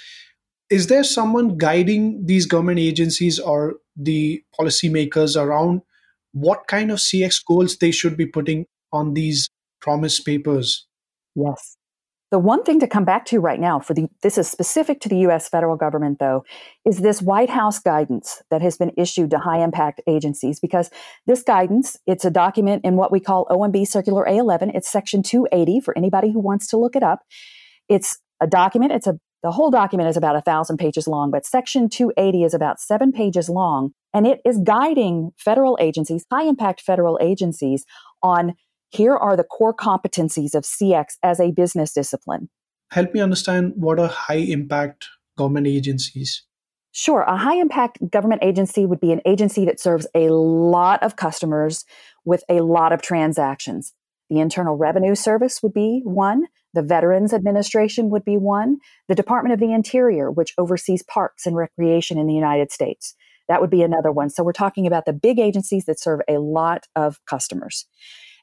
is 0.69 0.87
there 0.87 1.03
someone 1.03 1.57
guiding 1.57 2.25
these 2.25 2.47
government 2.47 2.79
agencies 2.79 3.39
or 3.39 3.75
the 3.95 4.41
policymakers 4.59 5.39
around 5.39 5.81
what 6.31 6.67
kind 6.67 6.91
of 6.91 6.97
CX 6.97 7.45
goals 7.47 7.77
they 7.77 7.91
should 7.91 8.17
be 8.17 8.25
putting 8.25 8.65
on 8.91 9.13
these 9.13 9.49
promise 9.79 10.19
papers? 10.19 10.87
Yes. 11.35 11.77
The 12.31 12.39
one 12.39 12.63
thing 12.63 12.79
to 12.79 12.87
come 12.87 13.05
back 13.05 13.25
to 13.27 13.39
right 13.39 13.59
now 13.59 13.79
for 13.79 13.93
the 13.93 14.07
this 14.23 14.37
is 14.37 14.49
specific 14.49 14.99
to 15.01 15.09
the 15.09 15.17
US 15.27 15.47
federal 15.47 15.75
government 15.77 16.17
though 16.19 16.43
is 16.83 16.97
this 16.97 17.21
White 17.21 17.49
House 17.49 17.79
guidance 17.79 18.41
that 18.49 18.61
has 18.61 18.77
been 18.77 18.91
issued 18.97 19.29
to 19.31 19.37
high 19.37 19.63
impact 19.63 20.01
agencies 20.07 20.59
because 20.59 20.89
this 21.27 21.43
guidance 21.43 21.97
it's 22.07 22.25
a 22.25 22.31
document 22.31 22.83
in 22.83 22.95
what 22.95 23.11
we 23.11 23.19
call 23.19 23.45
OMB 23.45 23.87
Circular 23.87 24.25
A11 24.25 24.71
it's 24.73 24.91
section 24.91 25.21
280 25.21 25.81
for 25.81 25.95
anybody 25.97 26.31
who 26.31 26.39
wants 26.39 26.67
to 26.67 26.77
look 26.77 26.95
it 26.95 27.03
up. 27.03 27.19
It's 27.89 28.17
a 28.41 28.47
document 28.47 28.91
it's 28.91 29.07
a 29.07 29.19
the 29.43 29.51
whole 29.51 29.69
document 29.69 30.09
is 30.09 30.17
about 30.17 30.35
a 30.35 30.41
thousand 30.41 30.77
pages 30.77 31.07
long 31.07 31.29
but 31.29 31.45
section 31.45 31.87
280 31.87 32.43
is 32.43 32.53
about 32.55 32.79
7 32.79 33.11
pages 33.11 33.49
long 33.49 33.91
and 34.11 34.25
it 34.25 34.41
is 34.43 34.57
guiding 34.63 35.31
federal 35.37 35.77
agencies 35.79 36.25
high 36.31 36.45
impact 36.45 36.81
federal 36.81 37.19
agencies 37.21 37.85
on 38.23 38.55
here 38.95 39.15
are 39.15 39.35
the 39.35 39.43
core 39.43 39.73
competencies 39.73 40.55
of 40.55 40.63
CX 40.63 41.17
as 41.21 41.39
a 41.39 41.51
business 41.51 41.93
discipline. 41.93 42.49
Help 42.91 43.13
me 43.13 43.19
understand 43.19 43.73
what 43.75 43.99
are 43.99 44.07
high 44.07 44.35
impact 44.35 45.07
government 45.37 45.67
agencies? 45.67 46.43
Sure. 46.91 47.21
A 47.23 47.35
high 47.35 47.57
impact 47.57 47.99
government 48.09 48.41
agency 48.41 48.85
would 48.85 49.01
be 49.01 49.11
an 49.11 49.21
agency 49.25 49.65
that 49.65 49.81
serves 49.81 50.07
a 50.15 50.29
lot 50.29 51.03
of 51.03 51.17
customers 51.17 51.83
with 52.23 52.43
a 52.47 52.61
lot 52.61 52.93
of 52.93 53.01
transactions. 53.01 53.93
The 54.29 54.39
Internal 54.39 54.77
Revenue 54.77 55.13
Service 55.13 55.61
would 55.61 55.73
be 55.73 56.01
one. 56.05 56.45
The 56.73 56.81
Veterans 56.81 57.33
Administration 57.33 58.09
would 58.11 58.23
be 58.23 58.37
one. 58.37 58.77
The 59.09 59.15
Department 59.15 59.53
of 59.53 59.59
the 59.59 59.73
Interior, 59.73 60.31
which 60.31 60.53
oversees 60.57 61.03
parks 61.03 61.45
and 61.45 61.55
recreation 61.55 62.17
in 62.17 62.27
the 62.27 62.33
United 62.33 62.71
States. 62.71 63.13
That 63.49 63.61
would 63.61 63.69
be 63.69 63.83
another 63.83 64.11
one. 64.11 64.29
So 64.29 64.43
we're 64.43 64.53
talking 64.53 64.87
about 64.87 65.05
the 65.05 65.13
big 65.13 65.37
agencies 65.37 65.85
that 65.85 65.99
serve 65.99 66.21
a 66.27 66.37
lot 66.37 66.85
of 66.95 67.19
customers. 67.25 67.85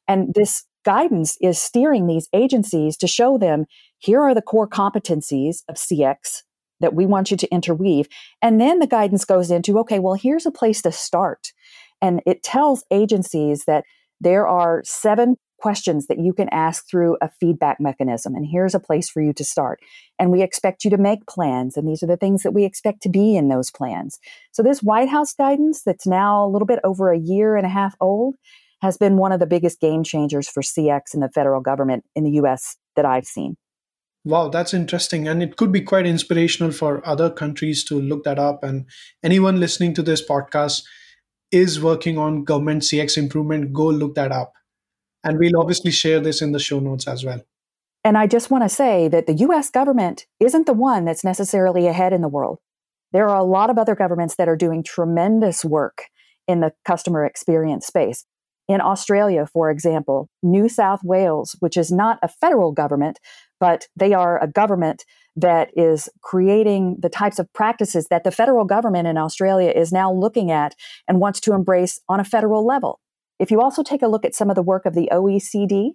And 0.08 0.34
this 0.34 0.64
guidance 0.84 1.36
is 1.40 1.60
steering 1.60 2.06
these 2.06 2.28
agencies 2.32 2.96
to 2.98 3.06
show 3.06 3.38
them 3.38 3.66
here 3.98 4.20
are 4.20 4.34
the 4.34 4.42
core 4.42 4.68
competencies 4.68 5.62
of 5.68 5.76
CX 5.76 6.42
that 6.80 6.94
we 6.94 7.06
want 7.06 7.30
you 7.30 7.36
to 7.36 7.48
interweave. 7.52 8.08
And 8.42 8.60
then 8.60 8.80
the 8.80 8.86
guidance 8.86 9.24
goes 9.24 9.50
into 9.50 9.78
okay, 9.80 10.00
well, 10.00 10.14
here's 10.14 10.46
a 10.46 10.50
place 10.50 10.82
to 10.82 10.92
start. 10.92 11.52
And 12.00 12.20
it 12.26 12.42
tells 12.42 12.84
agencies 12.90 13.64
that 13.66 13.84
there 14.20 14.46
are 14.46 14.82
seven 14.84 15.36
questions 15.62 16.08
that 16.08 16.18
you 16.18 16.32
can 16.32 16.48
ask 16.50 16.84
through 16.90 17.16
a 17.22 17.30
feedback 17.38 17.78
mechanism. 17.80 18.34
And 18.34 18.44
here's 18.44 18.74
a 18.74 18.80
place 18.80 19.08
for 19.08 19.22
you 19.22 19.32
to 19.32 19.44
start. 19.44 19.78
And 20.18 20.32
we 20.32 20.42
expect 20.42 20.84
you 20.84 20.90
to 20.90 20.98
make 20.98 21.26
plans. 21.28 21.76
And 21.76 21.88
these 21.88 22.02
are 22.02 22.08
the 22.08 22.16
things 22.16 22.42
that 22.42 22.50
we 22.50 22.64
expect 22.64 23.00
to 23.02 23.08
be 23.08 23.36
in 23.36 23.48
those 23.48 23.70
plans. 23.70 24.18
So, 24.50 24.64
this 24.64 24.82
White 24.82 25.08
House 25.08 25.32
guidance 25.32 25.82
that's 25.86 26.06
now 26.06 26.44
a 26.44 26.50
little 26.50 26.66
bit 26.66 26.80
over 26.82 27.12
a 27.12 27.18
year 27.18 27.56
and 27.56 27.64
a 27.64 27.70
half 27.70 27.94
old 28.00 28.34
has 28.82 28.98
been 28.98 29.16
one 29.16 29.32
of 29.32 29.40
the 29.40 29.46
biggest 29.46 29.80
game 29.80 30.02
changers 30.02 30.48
for 30.48 30.60
CX 30.60 31.14
in 31.14 31.20
the 31.20 31.30
federal 31.30 31.60
government 31.60 32.04
in 32.14 32.24
the 32.24 32.32
US 32.42 32.76
that 32.96 33.04
I've 33.04 33.24
seen. 33.24 33.56
Wow, 34.24 34.48
that's 34.48 34.74
interesting. 34.74 35.26
And 35.26 35.42
it 35.42 35.56
could 35.56 35.72
be 35.72 35.80
quite 35.80 36.06
inspirational 36.06 36.72
for 36.72 37.06
other 37.06 37.30
countries 37.30 37.84
to 37.84 38.00
look 38.00 38.24
that 38.24 38.38
up. 38.38 38.62
And 38.62 38.86
anyone 39.22 39.58
listening 39.58 39.94
to 39.94 40.02
this 40.02 40.24
podcast 40.24 40.82
is 41.50 41.80
working 41.80 42.18
on 42.18 42.44
government 42.44 42.82
CX 42.82 43.16
improvement, 43.16 43.72
go 43.72 43.86
look 43.86 44.14
that 44.16 44.32
up. 44.32 44.52
And 45.24 45.38
we'll 45.38 45.60
obviously 45.60 45.92
share 45.92 46.20
this 46.20 46.42
in 46.42 46.52
the 46.52 46.58
show 46.58 46.80
notes 46.80 47.06
as 47.06 47.24
well. 47.24 47.40
And 48.04 48.18
I 48.18 48.26
just 48.26 48.50
want 48.50 48.64
to 48.64 48.68
say 48.68 49.06
that 49.08 49.26
the 49.26 49.34
US 49.34 49.70
government 49.70 50.26
isn't 50.40 50.66
the 50.66 50.72
one 50.72 51.04
that's 51.04 51.22
necessarily 51.24 51.86
ahead 51.86 52.12
in 52.12 52.20
the 52.20 52.28
world. 52.28 52.58
There 53.12 53.28
are 53.28 53.38
a 53.38 53.44
lot 53.44 53.70
of 53.70 53.78
other 53.78 53.94
governments 53.94 54.36
that 54.36 54.48
are 54.48 54.56
doing 54.56 54.82
tremendous 54.82 55.64
work 55.64 56.06
in 56.48 56.60
the 56.60 56.72
customer 56.84 57.24
experience 57.24 57.86
space. 57.86 58.24
In 58.72 58.80
Australia, 58.80 59.44
for 59.44 59.70
example, 59.70 60.30
New 60.42 60.66
South 60.66 61.00
Wales, 61.04 61.54
which 61.60 61.76
is 61.76 61.92
not 61.92 62.18
a 62.22 62.28
federal 62.28 62.72
government, 62.72 63.20
but 63.60 63.86
they 63.94 64.14
are 64.14 64.42
a 64.42 64.48
government 64.48 65.04
that 65.36 65.68
is 65.76 66.08
creating 66.22 66.96
the 66.98 67.10
types 67.10 67.38
of 67.38 67.52
practices 67.52 68.06
that 68.08 68.24
the 68.24 68.30
federal 68.30 68.64
government 68.64 69.06
in 69.06 69.18
Australia 69.18 69.70
is 69.70 69.92
now 69.92 70.10
looking 70.10 70.50
at 70.50 70.74
and 71.06 71.20
wants 71.20 71.38
to 71.40 71.52
embrace 71.52 72.00
on 72.08 72.18
a 72.18 72.24
federal 72.24 72.66
level. 72.66 72.98
If 73.38 73.50
you 73.50 73.60
also 73.60 73.82
take 73.82 74.00
a 74.00 74.08
look 74.08 74.24
at 74.24 74.34
some 74.34 74.48
of 74.48 74.56
the 74.56 74.62
work 74.62 74.86
of 74.86 74.94
the 74.94 75.10
OECD, 75.12 75.90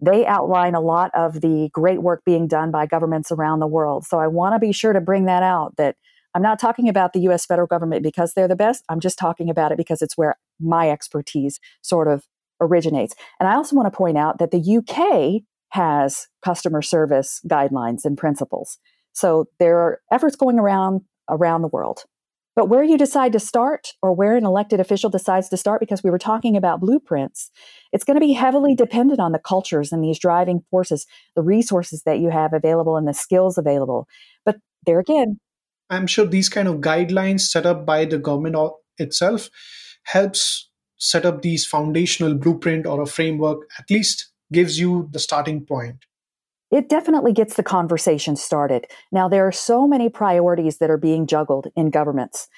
they 0.00 0.24
outline 0.24 0.76
a 0.76 0.80
lot 0.80 1.10
of 1.14 1.40
the 1.40 1.68
great 1.72 2.00
work 2.00 2.22
being 2.24 2.46
done 2.46 2.70
by 2.70 2.86
governments 2.86 3.32
around 3.32 3.58
the 3.58 3.66
world. 3.66 4.04
So 4.04 4.20
I 4.20 4.28
want 4.28 4.54
to 4.54 4.60
be 4.60 4.70
sure 4.70 4.92
to 4.92 5.00
bring 5.00 5.24
that 5.24 5.42
out 5.42 5.74
that 5.78 5.96
I'm 6.32 6.42
not 6.42 6.60
talking 6.60 6.88
about 6.88 7.12
the 7.12 7.20
US 7.28 7.44
federal 7.44 7.66
government 7.66 8.04
because 8.04 8.34
they're 8.34 8.46
the 8.46 8.54
best. 8.54 8.84
I'm 8.88 9.00
just 9.00 9.18
talking 9.18 9.50
about 9.50 9.72
it 9.72 9.78
because 9.78 10.00
it's 10.00 10.16
where 10.16 10.36
my 10.60 10.90
expertise 10.90 11.60
sort 11.82 12.08
of 12.08 12.24
originates. 12.60 13.14
And 13.40 13.48
I 13.48 13.54
also 13.54 13.76
want 13.76 13.92
to 13.92 13.96
point 13.96 14.18
out 14.18 14.38
that 14.38 14.50
the 14.50 14.76
UK 14.78 15.42
has 15.70 16.28
customer 16.44 16.82
service 16.82 17.40
guidelines 17.48 18.04
and 18.04 18.16
principles. 18.16 18.78
So 19.12 19.46
there 19.58 19.78
are 19.78 20.00
efforts 20.12 20.36
going 20.36 20.58
around 20.58 21.02
around 21.28 21.62
the 21.62 21.68
world. 21.68 22.04
But 22.56 22.68
where 22.68 22.84
you 22.84 22.96
decide 22.96 23.32
to 23.32 23.40
start 23.40 23.94
or 24.00 24.12
where 24.12 24.36
an 24.36 24.44
elected 24.44 24.78
official 24.78 25.10
decides 25.10 25.48
to 25.48 25.56
start, 25.56 25.80
because 25.80 26.04
we 26.04 26.10
were 26.10 26.18
talking 26.18 26.56
about 26.56 26.80
blueprints, 26.80 27.50
it's 27.92 28.04
going 28.04 28.14
to 28.14 28.24
be 28.24 28.32
heavily 28.32 28.76
dependent 28.76 29.18
on 29.18 29.32
the 29.32 29.40
cultures 29.40 29.90
and 29.90 30.04
these 30.04 30.20
driving 30.20 30.62
forces, 30.70 31.06
the 31.34 31.42
resources 31.42 32.02
that 32.04 32.20
you 32.20 32.30
have 32.30 32.52
available 32.52 32.96
and 32.96 33.08
the 33.08 33.14
skills 33.14 33.58
available. 33.58 34.06
But 34.44 34.58
there 34.86 35.00
again, 35.00 35.40
I'm 35.90 36.06
sure 36.06 36.26
these 36.26 36.48
kind 36.48 36.68
of 36.68 36.76
guidelines 36.76 37.40
set 37.40 37.66
up 37.66 37.84
by 37.84 38.04
the 38.04 38.18
government 38.18 38.56
itself 38.98 39.50
helps 40.04 40.68
set 40.96 41.26
up 41.26 41.42
these 41.42 41.66
foundational 41.66 42.34
blueprint 42.34 42.86
or 42.86 43.00
a 43.00 43.06
framework, 43.06 43.68
at 43.78 43.90
least 43.90 44.30
gives 44.52 44.78
you 44.78 45.08
the 45.12 45.18
starting 45.18 45.64
point. 45.64 46.04
It 46.70 46.88
definitely 46.88 47.32
gets 47.32 47.54
the 47.54 47.62
conversation 47.62 48.36
started. 48.36 48.86
Now, 49.12 49.28
there 49.28 49.46
are 49.46 49.52
so 49.52 49.86
many 49.86 50.08
priorities 50.08 50.78
that 50.78 50.90
are 50.90 50.96
being 50.96 51.26
juggled 51.26 51.68
in 51.76 51.90
governments 51.90 52.48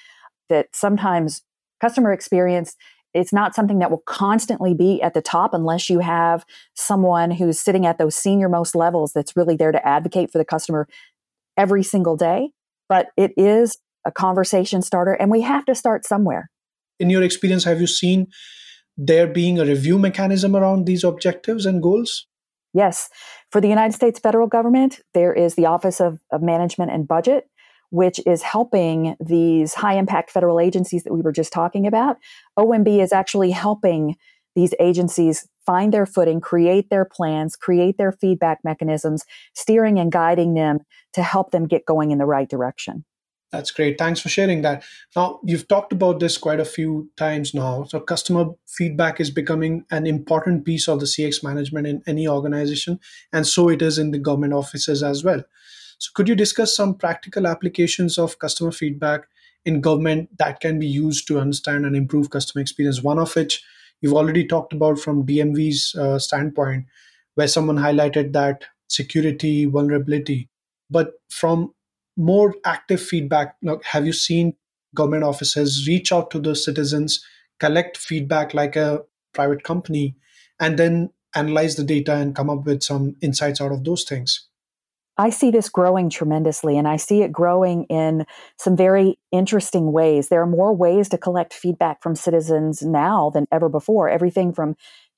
that 0.49 0.67
sometimes 0.73 1.43
customer 1.81 2.11
experience 2.11 2.75
it's 3.13 3.33
not 3.33 3.55
something 3.55 3.79
that 3.79 3.89
will 3.89 4.03
constantly 4.05 4.73
be 4.73 5.01
at 5.01 5.13
the 5.13 5.21
top 5.21 5.53
unless 5.53 5.89
you 5.89 5.99
have 5.99 6.45
someone 6.75 7.31
who's 7.31 7.59
sitting 7.59 7.85
at 7.85 7.97
those 7.97 8.15
senior 8.15 8.47
most 8.47 8.75
levels 8.75 9.11
that's 9.13 9.35
really 9.35 9.55
there 9.55 9.71
to 9.71 9.87
advocate 9.87 10.31
for 10.31 10.37
the 10.37 10.45
customer 10.45 10.87
every 11.55 11.83
single 11.83 12.15
day. 12.15 12.51
But 12.89 13.07
it 13.17 13.31
is 13.35 13.77
a 14.05 14.11
conversation 14.11 14.81
starter 14.81 15.13
and 15.13 15.31
we 15.31 15.41
have 15.41 15.65
to 15.65 15.73
start 15.73 16.05
somewhere 16.05 16.49
in 16.99 17.09
your 17.09 17.23
experience 17.23 17.63
have 17.63 17.81
you 17.81 17.87
seen 17.87 18.27
there 18.97 19.27
being 19.27 19.59
a 19.59 19.65
review 19.65 19.99
mechanism 19.99 20.55
around 20.55 20.85
these 20.85 21.03
objectives 21.03 21.65
and 21.65 21.81
goals 21.81 22.27
Yes. 22.73 23.09
For 23.51 23.59
the 23.59 23.69
United 23.69 23.93
States 23.93 24.19
federal 24.19 24.45
government, 24.45 24.99
there 25.15 25.33
is 25.33 25.55
the 25.55 25.65
Office 25.65 25.99
of, 25.99 26.19
of 26.31 26.43
Management 26.43 26.91
and 26.91 27.07
Budget, 27.07 27.45
which 27.89 28.19
is 28.27 28.43
helping 28.43 29.15
these 29.19 29.73
high 29.73 29.97
impact 29.97 30.29
federal 30.29 30.59
agencies 30.59 31.03
that 31.03 31.13
we 31.13 31.21
were 31.21 31.31
just 31.31 31.51
talking 31.51 31.87
about. 31.87 32.17
OMB 32.59 33.01
is 33.01 33.13
actually 33.13 33.51
helping 33.51 34.15
these 34.55 34.73
agencies 34.79 35.47
find 35.65 35.93
their 35.93 36.05
footing, 36.05 36.39
create 36.39 36.89
their 36.89 37.05
plans, 37.05 37.55
create 37.55 37.97
their 37.97 38.11
feedback 38.11 38.59
mechanisms, 38.63 39.23
steering 39.55 39.99
and 39.99 40.11
guiding 40.11 40.53
them 40.53 40.79
to 41.13 41.23
help 41.23 41.51
them 41.51 41.67
get 41.67 41.85
going 41.85 42.11
in 42.11 42.17
the 42.17 42.25
right 42.25 42.49
direction. 42.49 43.05
That's 43.51 43.71
great. 43.71 43.97
Thanks 43.97 44.19
for 44.19 44.27
sharing 44.27 44.61
that. 44.63 44.83
Now, 45.15 45.39
you've 45.43 45.69
talked 45.69 45.93
about 45.93 46.19
this 46.19 46.37
quite 46.37 46.59
a 46.59 46.65
few 46.65 47.09
times 47.15 47.53
now. 47.53 47.85
So, 47.85 47.99
customer 48.01 48.47
feedback 48.67 49.21
is 49.21 49.31
becoming 49.31 49.85
an 49.89 50.05
important 50.05 50.65
piece 50.65 50.89
of 50.89 50.99
the 50.99 51.05
CX 51.05 51.43
management 51.43 51.87
in 51.87 52.01
any 52.07 52.27
organization, 52.27 52.99
and 53.31 53.47
so 53.47 53.69
it 53.69 53.81
is 53.81 53.97
in 53.97 54.11
the 54.11 54.19
government 54.19 54.53
offices 54.53 55.01
as 55.01 55.23
well. 55.23 55.43
So, 55.97 56.11
could 56.13 56.27
you 56.27 56.35
discuss 56.35 56.75
some 56.75 56.95
practical 56.95 57.47
applications 57.47 58.17
of 58.17 58.37
customer 58.37 58.71
feedback 58.71 59.27
in 59.63 59.79
government 59.79 60.37
that 60.37 60.59
can 60.59 60.77
be 60.77 60.87
used 60.87 61.25
to 61.27 61.39
understand 61.39 61.85
and 61.85 61.95
improve 61.95 62.29
customer 62.29 62.61
experience? 62.61 63.01
One 63.01 63.17
of 63.17 63.33
which 63.33 63.63
you've 64.01 64.13
already 64.13 64.45
talked 64.45 64.73
about 64.73 64.99
from 64.99 65.25
DMV's 65.25 65.95
uh, 65.95 66.19
standpoint, 66.19 66.85
where 67.35 67.47
someone 67.47 67.77
highlighted 67.77 68.33
that 68.33 68.65
security 68.89 69.63
vulnerability. 69.65 70.49
But 70.89 71.13
from 71.29 71.73
more 72.17 72.55
active 72.65 73.01
feedback 73.01 73.55
have 73.83 74.05
you 74.05 74.13
seen 74.13 74.53
government 74.95 75.23
offices 75.23 75.87
reach 75.87 76.11
out 76.11 76.31
to 76.31 76.39
the 76.39 76.55
citizens 76.55 77.23
collect 77.59 77.95
feedback 77.95 78.53
like 78.53 78.75
a 78.75 79.01
private 79.33 79.63
company 79.63 80.15
and 80.59 80.79
then 80.79 81.09
analyze 81.35 81.75
the 81.75 81.83
data 81.83 82.15
and 82.15 82.35
come 82.35 82.49
up 82.49 82.65
with 82.65 82.81
some 82.81 83.15
insights 83.21 83.61
out 83.61 83.71
of 83.71 83.83
those 83.83 84.03
things 84.03 84.47
I 85.19 85.31
see 85.31 85.49
this 85.49 85.67
growing 85.67 86.09
tremendously, 86.11 86.77
and 86.77 86.87
I 86.87 86.97
see 86.97 87.23
it 87.23 87.31
growing 87.31 87.85
in 87.85 88.25
some 88.57 88.77
very 88.77 89.17
interesting 89.31 89.91
ways. 89.91 90.29
There 90.29 90.41
are 90.41 90.47
more 90.47 90.75
ways 90.75 91.09
to 91.09 91.17
collect 91.17 91.55
feedback 91.55 92.03
from 92.03 92.15
citizens 92.15 92.83
now 92.83 93.31
than 93.31 93.47
ever 93.51 93.67
before. 93.67 94.09
Everything 94.09 94.53
from 94.53 94.75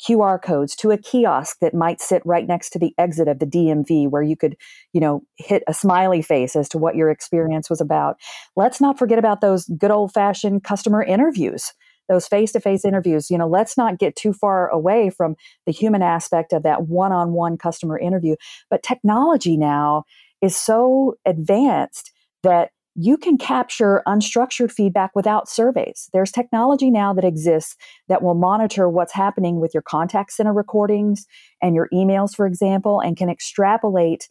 QR 0.08 0.42
codes 0.42 0.76
to 0.78 0.92
a 0.92 0.98
kiosk 0.98 1.58
that 1.62 1.74
might 1.74 2.02
sit 2.02 2.22
right 2.26 2.48
next 2.48 2.70
to 2.72 2.80
the 2.80 2.94
exit 2.98 3.28
of 3.28 3.40
the 3.40 3.46
DMV 3.46 4.10
where 4.10 4.22
you 4.22 4.36
could, 4.36 4.56
you 4.94 5.02
know, 5.02 5.22
hit 5.38 5.64
a 5.68 5.74
smiley 5.74 6.22
face 6.22 6.56
as 6.56 6.70
to 6.70 6.78
what 6.78 6.96
your 6.96 7.10
experience 7.10 7.70
was 7.70 7.82
about. 7.82 8.18
Let's 8.56 8.80
not 8.80 8.98
forget 8.98 9.20
about 9.20 9.42
those 9.42 9.66
good 9.78 9.92
old 9.92 10.14
fashioned 10.14 10.64
customer 10.64 11.04
interviews 11.04 11.74
those 12.08 12.28
face-to-face 12.28 12.84
interviews 12.84 13.30
you 13.30 13.38
know 13.38 13.48
let's 13.48 13.78
not 13.78 14.00
get 14.00 14.16
too 14.16 14.34
far 14.34 14.68
away 14.70 15.12
from 15.12 15.36
the 15.68 15.72
human 15.72 16.02
aspect 16.02 16.52
of 16.52 16.64
that 16.64 16.88
one-on-one 16.88 17.56
customer 17.56 18.00
interview 18.00 18.36
but 18.70 18.82
technology 18.82 19.56
now 19.56 20.04
is 20.42 20.58
so 20.58 21.16
advanced 21.26 22.12
that 22.42 22.72
you 23.02 23.16
can 23.16 23.38
capture 23.38 24.04
unstructured 24.06 24.74
feedback 24.74 25.12
without 25.16 25.48
surveys. 25.48 26.10
There's 26.12 26.34
technology 26.34 26.92
now 26.92 27.14
that 27.14 27.24
exists 27.24 27.78
that 28.10 28.22
will 28.22 28.34
monitor 28.34 28.90
what's 28.90 29.14
happening 29.14 29.62
with 29.62 29.74
your 29.74 29.84
contact 29.84 30.34
center 30.34 30.52
recordings 30.52 31.26
and 31.62 31.76
your 31.76 31.88
emails, 31.94 32.36
for 32.36 32.46
example, 32.46 33.00
and 33.00 33.16
can 33.16 33.30
extrapolate 33.30 34.30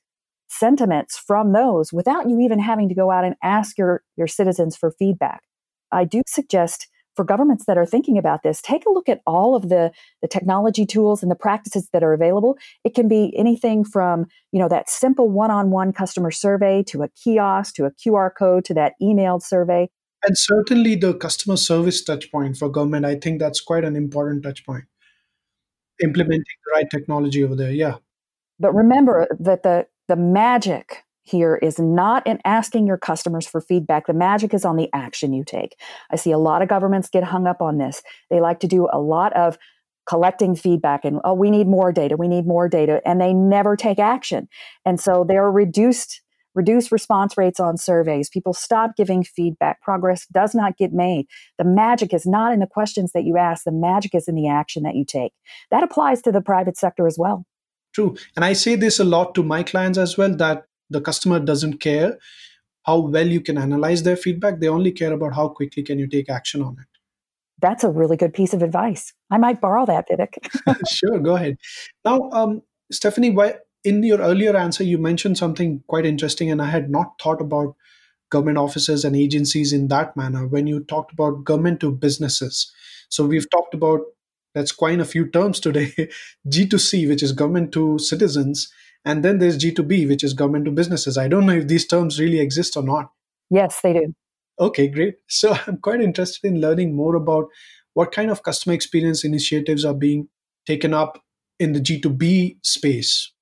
sentiments 0.48 1.16
from 1.16 1.52
those 1.52 1.94
without 1.94 2.28
you 2.28 2.40
even 2.40 2.58
having 2.58 2.90
to 2.90 2.94
go 2.94 3.10
out 3.10 3.24
and 3.24 3.36
ask 3.42 3.78
your, 3.78 4.02
your 4.16 4.26
citizens 4.26 4.76
for 4.76 4.92
feedback. 4.98 5.40
I 5.90 6.04
do 6.04 6.20
suggest 6.26 6.88
for 7.18 7.24
governments 7.24 7.64
that 7.66 7.76
are 7.76 7.84
thinking 7.84 8.16
about 8.16 8.44
this, 8.44 8.62
take 8.62 8.86
a 8.86 8.90
look 8.90 9.08
at 9.08 9.22
all 9.26 9.56
of 9.56 9.70
the, 9.70 9.90
the 10.22 10.28
technology 10.28 10.86
tools 10.86 11.20
and 11.20 11.32
the 11.32 11.34
practices 11.34 11.88
that 11.92 12.04
are 12.04 12.12
available. 12.12 12.56
It 12.84 12.94
can 12.94 13.08
be 13.08 13.34
anything 13.36 13.82
from, 13.82 14.26
you 14.52 14.60
know, 14.60 14.68
that 14.68 14.88
simple 14.88 15.28
one-on-one 15.28 15.94
customer 15.94 16.30
survey 16.30 16.84
to 16.84 17.02
a 17.02 17.08
kiosk 17.08 17.74
to 17.74 17.86
a 17.86 17.90
QR 17.90 18.30
code 18.32 18.64
to 18.66 18.74
that 18.74 18.92
emailed 19.02 19.42
survey. 19.42 19.88
And 20.24 20.38
certainly 20.38 20.94
the 20.94 21.12
customer 21.12 21.56
service 21.56 22.04
touch 22.04 22.30
point 22.30 22.56
for 22.56 22.68
government, 22.68 23.04
I 23.04 23.16
think 23.16 23.40
that's 23.40 23.60
quite 23.60 23.82
an 23.82 23.96
important 23.96 24.44
touch 24.44 24.64
point. 24.64 24.84
Implementing 26.00 26.38
the 26.38 26.72
right 26.72 26.86
technology 26.88 27.42
over 27.42 27.56
there, 27.56 27.72
yeah. 27.72 27.96
But 28.60 28.76
remember 28.76 29.26
that 29.40 29.64
the 29.64 29.88
the 30.06 30.14
magic 30.14 31.04
here 31.28 31.56
is 31.56 31.78
not 31.78 32.26
in 32.26 32.38
asking 32.44 32.86
your 32.86 32.98
customers 32.98 33.46
for 33.46 33.60
feedback. 33.60 34.06
The 34.06 34.14
magic 34.14 34.54
is 34.54 34.64
on 34.64 34.76
the 34.76 34.88
action 34.92 35.32
you 35.32 35.44
take. 35.44 35.76
I 36.10 36.16
see 36.16 36.32
a 36.32 36.38
lot 36.38 36.62
of 36.62 36.68
governments 36.68 37.08
get 37.08 37.24
hung 37.24 37.46
up 37.46 37.60
on 37.60 37.78
this. 37.78 38.02
They 38.30 38.40
like 38.40 38.60
to 38.60 38.66
do 38.66 38.88
a 38.92 38.98
lot 38.98 39.32
of 39.34 39.58
collecting 40.08 40.56
feedback 40.56 41.04
and, 41.04 41.20
oh, 41.24 41.34
we 41.34 41.50
need 41.50 41.66
more 41.66 41.92
data, 41.92 42.16
we 42.16 42.28
need 42.28 42.46
more 42.46 42.68
data, 42.68 43.02
and 43.04 43.20
they 43.20 43.34
never 43.34 43.76
take 43.76 43.98
action. 43.98 44.48
And 44.86 44.98
so 44.98 45.24
there 45.26 45.44
are 45.44 45.52
reduced 45.52 46.22
reduced 46.54 46.90
response 46.90 47.36
rates 47.36 47.60
on 47.60 47.76
surveys. 47.76 48.28
People 48.28 48.52
stop 48.52 48.96
giving 48.96 49.22
feedback. 49.22 49.80
Progress 49.80 50.26
does 50.32 50.56
not 50.56 50.76
get 50.76 50.92
made. 50.92 51.26
The 51.56 51.64
magic 51.64 52.12
is 52.12 52.26
not 52.26 52.52
in 52.52 52.58
the 52.58 52.66
questions 52.66 53.12
that 53.12 53.22
you 53.22 53.36
ask, 53.36 53.62
the 53.62 53.70
magic 53.70 54.12
is 54.12 54.26
in 54.26 54.34
the 54.34 54.48
action 54.48 54.82
that 54.82 54.96
you 54.96 55.04
take. 55.04 55.32
That 55.70 55.84
applies 55.84 56.20
to 56.22 56.32
the 56.32 56.40
private 56.40 56.76
sector 56.76 57.06
as 57.06 57.16
well. 57.16 57.44
True. 57.94 58.16
And 58.34 58.44
I 58.44 58.54
say 58.54 58.74
this 58.74 58.98
a 58.98 59.04
lot 59.04 59.34
to 59.36 59.42
my 59.42 59.62
clients 59.62 59.98
as 59.98 60.18
well 60.18 60.34
that 60.36 60.64
the 60.90 61.00
customer 61.00 61.38
doesn't 61.40 61.78
care 61.78 62.18
how 62.84 62.98
well 62.98 63.26
you 63.26 63.40
can 63.40 63.58
analyze 63.58 64.02
their 64.02 64.16
feedback 64.16 64.60
they 64.60 64.68
only 64.68 64.92
care 64.92 65.12
about 65.12 65.34
how 65.34 65.48
quickly 65.48 65.82
can 65.82 65.98
you 65.98 66.06
take 66.06 66.30
action 66.30 66.62
on 66.62 66.76
it. 66.80 66.86
That's 67.60 67.82
a 67.82 67.90
really 67.90 68.16
good 68.16 68.32
piece 68.32 68.54
of 68.54 68.62
advice. 68.62 69.12
I 69.30 69.38
might 69.38 69.60
borrow 69.60 69.84
that 69.86 70.08
vivek. 70.08 70.86
Sure 70.88 71.18
go 71.18 71.36
ahead. 71.36 71.58
Now 72.04 72.30
um, 72.30 72.62
stephanie 72.90 73.30
why, 73.30 73.54
in 73.84 74.02
your 74.02 74.18
earlier 74.18 74.56
answer 74.56 74.84
you 74.84 74.98
mentioned 74.98 75.38
something 75.38 75.82
quite 75.86 76.06
interesting 76.06 76.50
and 76.50 76.60
i 76.60 76.66
had 76.66 76.90
not 76.90 77.12
thought 77.22 77.40
about 77.40 77.76
government 78.30 78.58
offices 78.58 79.04
and 79.04 79.16
agencies 79.16 79.72
in 79.72 79.88
that 79.88 80.16
manner 80.16 80.46
when 80.46 80.66
you 80.66 80.80
talked 80.80 81.12
about 81.12 81.44
government 81.44 81.80
to 81.80 81.90
businesses. 81.90 82.70
So 83.08 83.24
we've 83.26 83.50
talked 83.50 83.74
about 83.74 84.00
that's 84.54 84.72
quite 84.72 85.00
a 85.00 85.04
few 85.04 85.28
terms 85.28 85.60
today 85.60 85.92
g2c 86.48 87.08
which 87.08 87.22
is 87.22 87.32
government 87.32 87.72
to 87.72 87.98
citizens 87.98 88.72
and 89.08 89.24
then 89.24 89.38
there's 89.38 89.56
G2B, 89.56 90.06
which 90.06 90.22
is 90.22 90.34
government 90.34 90.66
to 90.66 90.70
businesses. 90.70 91.16
I 91.16 91.28
don't 91.28 91.46
know 91.46 91.54
if 91.54 91.66
these 91.66 91.86
terms 91.86 92.20
really 92.20 92.40
exist 92.40 92.76
or 92.76 92.82
not. 92.82 93.10
Yes, 93.48 93.80
they 93.80 93.94
do. 93.94 94.14
Okay, 94.60 94.86
great. 94.86 95.14
So 95.28 95.56
I'm 95.66 95.78
quite 95.78 96.02
interested 96.02 96.46
in 96.46 96.60
learning 96.60 96.94
more 96.94 97.14
about 97.14 97.46
what 97.94 98.12
kind 98.12 98.30
of 98.30 98.42
customer 98.42 98.74
experience 98.74 99.24
initiatives 99.24 99.86
are 99.86 99.94
being 99.94 100.28
taken 100.66 100.92
up 100.92 101.22
in 101.58 101.72
the 101.72 101.80
G2B 101.80 102.58
space. 102.62 103.32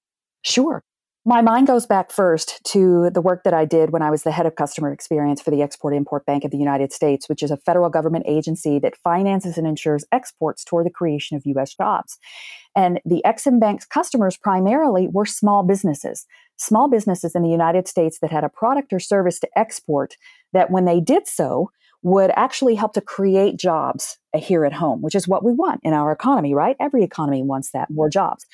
Sure. 0.43 0.85
My 1.29 1.43
mind 1.43 1.67
goes 1.67 1.87
back 1.87 2.13
first 2.13 2.63
to 2.67 3.11
the 3.11 3.21
work 3.21 3.43
that 3.43 3.53
I 3.53 3.65
did 3.65 3.91
when 3.91 4.01
I 4.01 4.13
was 4.13 4.23
the 4.23 4.31
head 4.31 4.47
of 4.47 4.55
customer 4.55 4.93
experience 4.93 5.43
for 5.43 5.51
the 5.51 5.61
Export 5.61 5.93
Import 5.93 6.25
Bank 6.25 6.45
of 6.45 6.53
the 6.53 6.57
United 6.57 6.93
States, 6.93 7.29
which 7.29 7.43
is 7.43 7.51
a 7.51 7.57
federal 7.57 7.91
government 7.91 8.27
agency 8.29 8.79
that 8.79 8.97
finances 8.97 9.59
and 9.59 9.67
insures 9.67 10.05
exports 10.13 10.63
toward 10.63 10.87
the 10.87 10.91
creation 10.91 11.37
of 11.37 11.43
U.S. 11.47 11.75
jobs. 11.75 12.17
And 12.77 13.01
the 13.05 13.23
Exim 13.27 13.59
Bank's 13.59 13.85
customers 13.85 14.37
primarily 14.37 15.09
were 15.09 15.27
small 15.27 15.65
businesses, 15.65 16.27
small 16.59 16.87
businesses 16.87 17.35
in 17.35 17.43
the 17.43 17.51
United 17.51 17.89
States 17.89 18.21
that 18.21 18.31
had 18.31 18.45
a 18.45 18.49
product 18.49 18.93
or 18.93 19.01
service 19.01 19.41
to 19.41 19.49
export 19.59 20.15
that 20.53 20.71
when 20.71 20.85
they 20.85 21.01
did 21.01 21.27
so, 21.27 21.73
would 22.03 22.31
actually 22.37 22.77
help 22.77 22.93
to 22.93 23.01
create 23.01 23.59
jobs 23.59 24.17
here 24.33 24.65
at 24.65 24.75
home, 24.75 25.03
which 25.03 25.17
is 25.17 25.27
what 25.27 25.45
we 25.45 25.51
want 25.51 25.81
in 25.83 25.93
our 25.93 26.13
economy, 26.13 26.55
right? 26.55 26.77
Every 26.79 27.03
economy 27.03 27.43
wants 27.43 27.73
that, 27.73 27.91
more 27.91 28.09
jobs. 28.09 28.47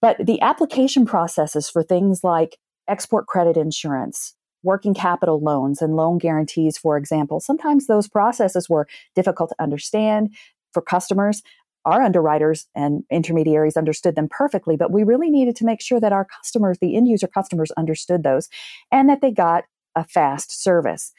But 0.00 0.18
the 0.24 0.40
application 0.40 1.06
processes 1.06 1.68
for 1.68 1.82
things 1.82 2.22
like 2.22 2.58
export 2.88 3.26
credit 3.26 3.56
insurance, 3.56 4.34
working 4.62 4.94
capital 4.94 5.40
loans 5.40 5.80
and 5.80 5.96
loan 5.96 6.18
guarantees, 6.18 6.78
for 6.78 6.96
example, 6.96 7.40
sometimes 7.40 7.86
those 7.86 8.08
processes 8.08 8.68
were 8.68 8.86
difficult 9.14 9.50
to 9.50 9.62
understand 9.62 10.34
for 10.72 10.82
customers. 10.82 11.42
Our 11.84 12.02
underwriters 12.02 12.66
and 12.74 13.04
intermediaries 13.10 13.76
understood 13.76 14.16
them 14.16 14.28
perfectly, 14.28 14.76
but 14.76 14.92
we 14.92 15.04
really 15.04 15.30
needed 15.30 15.56
to 15.56 15.64
make 15.64 15.80
sure 15.80 16.00
that 16.00 16.12
our 16.12 16.24
customers, 16.24 16.78
the 16.80 16.96
end 16.96 17.08
user 17.08 17.28
customers, 17.28 17.70
understood 17.72 18.22
those 18.22 18.48
and 18.90 19.08
that 19.08 19.20
they 19.20 19.30
got 19.30 19.64
a 19.94 20.04
fast 20.04 20.62
service. 20.62 21.12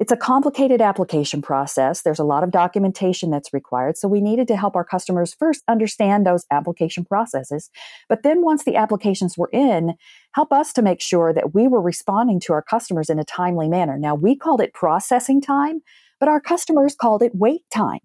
It's 0.00 0.10
a 0.10 0.16
complicated 0.16 0.80
application 0.80 1.42
process. 1.42 2.00
There's 2.00 2.18
a 2.18 2.24
lot 2.24 2.42
of 2.42 2.50
documentation 2.50 3.30
that's 3.30 3.52
required. 3.52 3.98
So 3.98 4.08
we 4.08 4.22
needed 4.22 4.48
to 4.48 4.56
help 4.56 4.74
our 4.74 4.84
customers 4.84 5.36
first 5.38 5.62
understand 5.68 6.26
those 6.26 6.46
application 6.50 7.04
processes. 7.04 7.68
But 8.08 8.22
then 8.22 8.40
once 8.40 8.64
the 8.64 8.76
applications 8.76 9.36
were 9.36 9.50
in, 9.52 9.92
help 10.32 10.54
us 10.54 10.72
to 10.72 10.82
make 10.82 11.02
sure 11.02 11.34
that 11.34 11.54
we 11.54 11.68
were 11.68 11.82
responding 11.82 12.40
to 12.40 12.54
our 12.54 12.62
customers 12.62 13.10
in 13.10 13.18
a 13.18 13.24
timely 13.24 13.68
manner. 13.68 13.98
Now 13.98 14.14
we 14.14 14.36
called 14.36 14.62
it 14.62 14.72
processing 14.72 15.42
time, 15.42 15.82
but 16.18 16.30
our 16.30 16.40
customers 16.40 16.94
called 16.94 17.22
it 17.22 17.34
wait 17.34 17.60
time. 17.70 18.00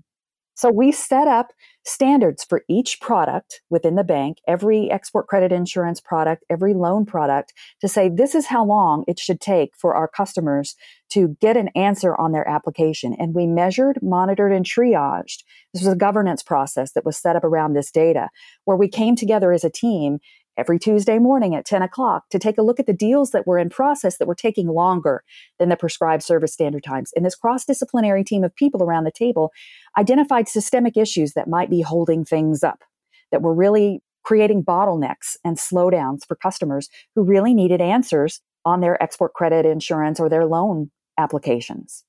So 0.55 0.71
we 0.71 0.91
set 0.91 1.27
up 1.27 1.51
standards 1.85 2.43
for 2.43 2.63
each 2.67 2.99
product 3.01 3.61
within 3.69 3.95
the 3.95 4.03
bank, 4.03 4.37
every 4.47 4.89
export 4.89 5.27
credit 5.27 5.51
insurance 5.51 6.01
product, 6.01 6.43
every 6.49 6.73
loan 6.73 7.05
product, 7.05 7.53
to 7.81 7.87
say 7.87 8.09
this 8.09 8.33
is 8.33 8.47
how 8.47 8.65
long 8.65 9.03
it 9.07 9.19
should 9.19 9.41
take 9.41 9.71
for 9.77 9.93
our 9.93 10.07
customers 10.07 10.75
to 11.09 11.37
get 11.41 11.57
an 11.57 11.69
answer 11.75 12.15
on 12.15 12.31
their 12.31 12.47
application. 12.47 13.15
And 13.19 13.35
we 13.35 13.45
measured, 13.45 13.99
monitored, 14.01 14.51
and 14.51 14.65
triaged. 14.65 15.43
This 15.73 15.83
was 15.83 15.93
a 15.93 15.97
governance 15.97 16.41
process 16.41 16.93
that 16.93 17.05
was 17.05 17.17
set 17.17 17.35
up 17.35 17.43
around 17.43 17.73
this 17.73 17.91
data, 17.91 18.29
where 18.63 18.77
we 18.77 18.87
came 18.87 19.15
together 19.15 19.51
as 19.51 19.63
a 19.63 19.69
team 19.69 20.19
every 20.57 20.79
Tuesday 20.79 21.19
morning 21.19 21.55
at 21.55 21.65
10 21.65 21.81
o'clock 21.81 22.29
to 22.29 22.39
take 22.39 22.57
a 22.57 22.61
look 22.61 22.79
at 22.79 22.85
the 22.85 22.93
deals 22.93 23.31
that 23.31 23.45
were 23.45 23.59
in 23.59 23.69
process 23.69 24.17
that 24.17 24.27
were 24.27 24.35
taking 24.35 24.67
longer 24.67 25.23
than 25.59 25.69
the 25.69 25.75
prescribed 25.75 26.23
service 26.23 26.53
standard 26.53 26.83
times. 26.83 27.11
And 27.15 27.25
this 27.25 27.35
cross 27.35 27.65
disciplinary 27.65 28.23
team 28.23 28.43
of 28.43 28.55
people 28.55 28.83
around 28.83 29.03
the 29.03 29.11
table 29.11 29.51
identified 29.97 30.47
systemic 30.47 30.97
issues 30.97 31.33
that 31.33 31.47
might 31.47 31.69
be 31.69 31.81
holding 31.81 32.25
things 32.25 32.63
up, 32.63 32.83
that 33.31 33.41
were 33.41 33.53
really 33.53 34.01
creating 34.23 34.63
bottlenecks 34.63 35.37
and 35.43 35.57
slowdowns 35.57 36.25
for 36.27 36.35
customers 36.35 36.89
who 37.13 37.23
really 37.23 37.53
needed 37.53 37.81
answers 37.81 38.41
on 38.65 38.81
their 38.81 39.01
export 39.01 39.33
credit 39.33 39.65
insurance 39.65 40.19
or 40.19 40.29
their 40.29 40.45
loan 40.45 40.89
applications. 41.17 42.03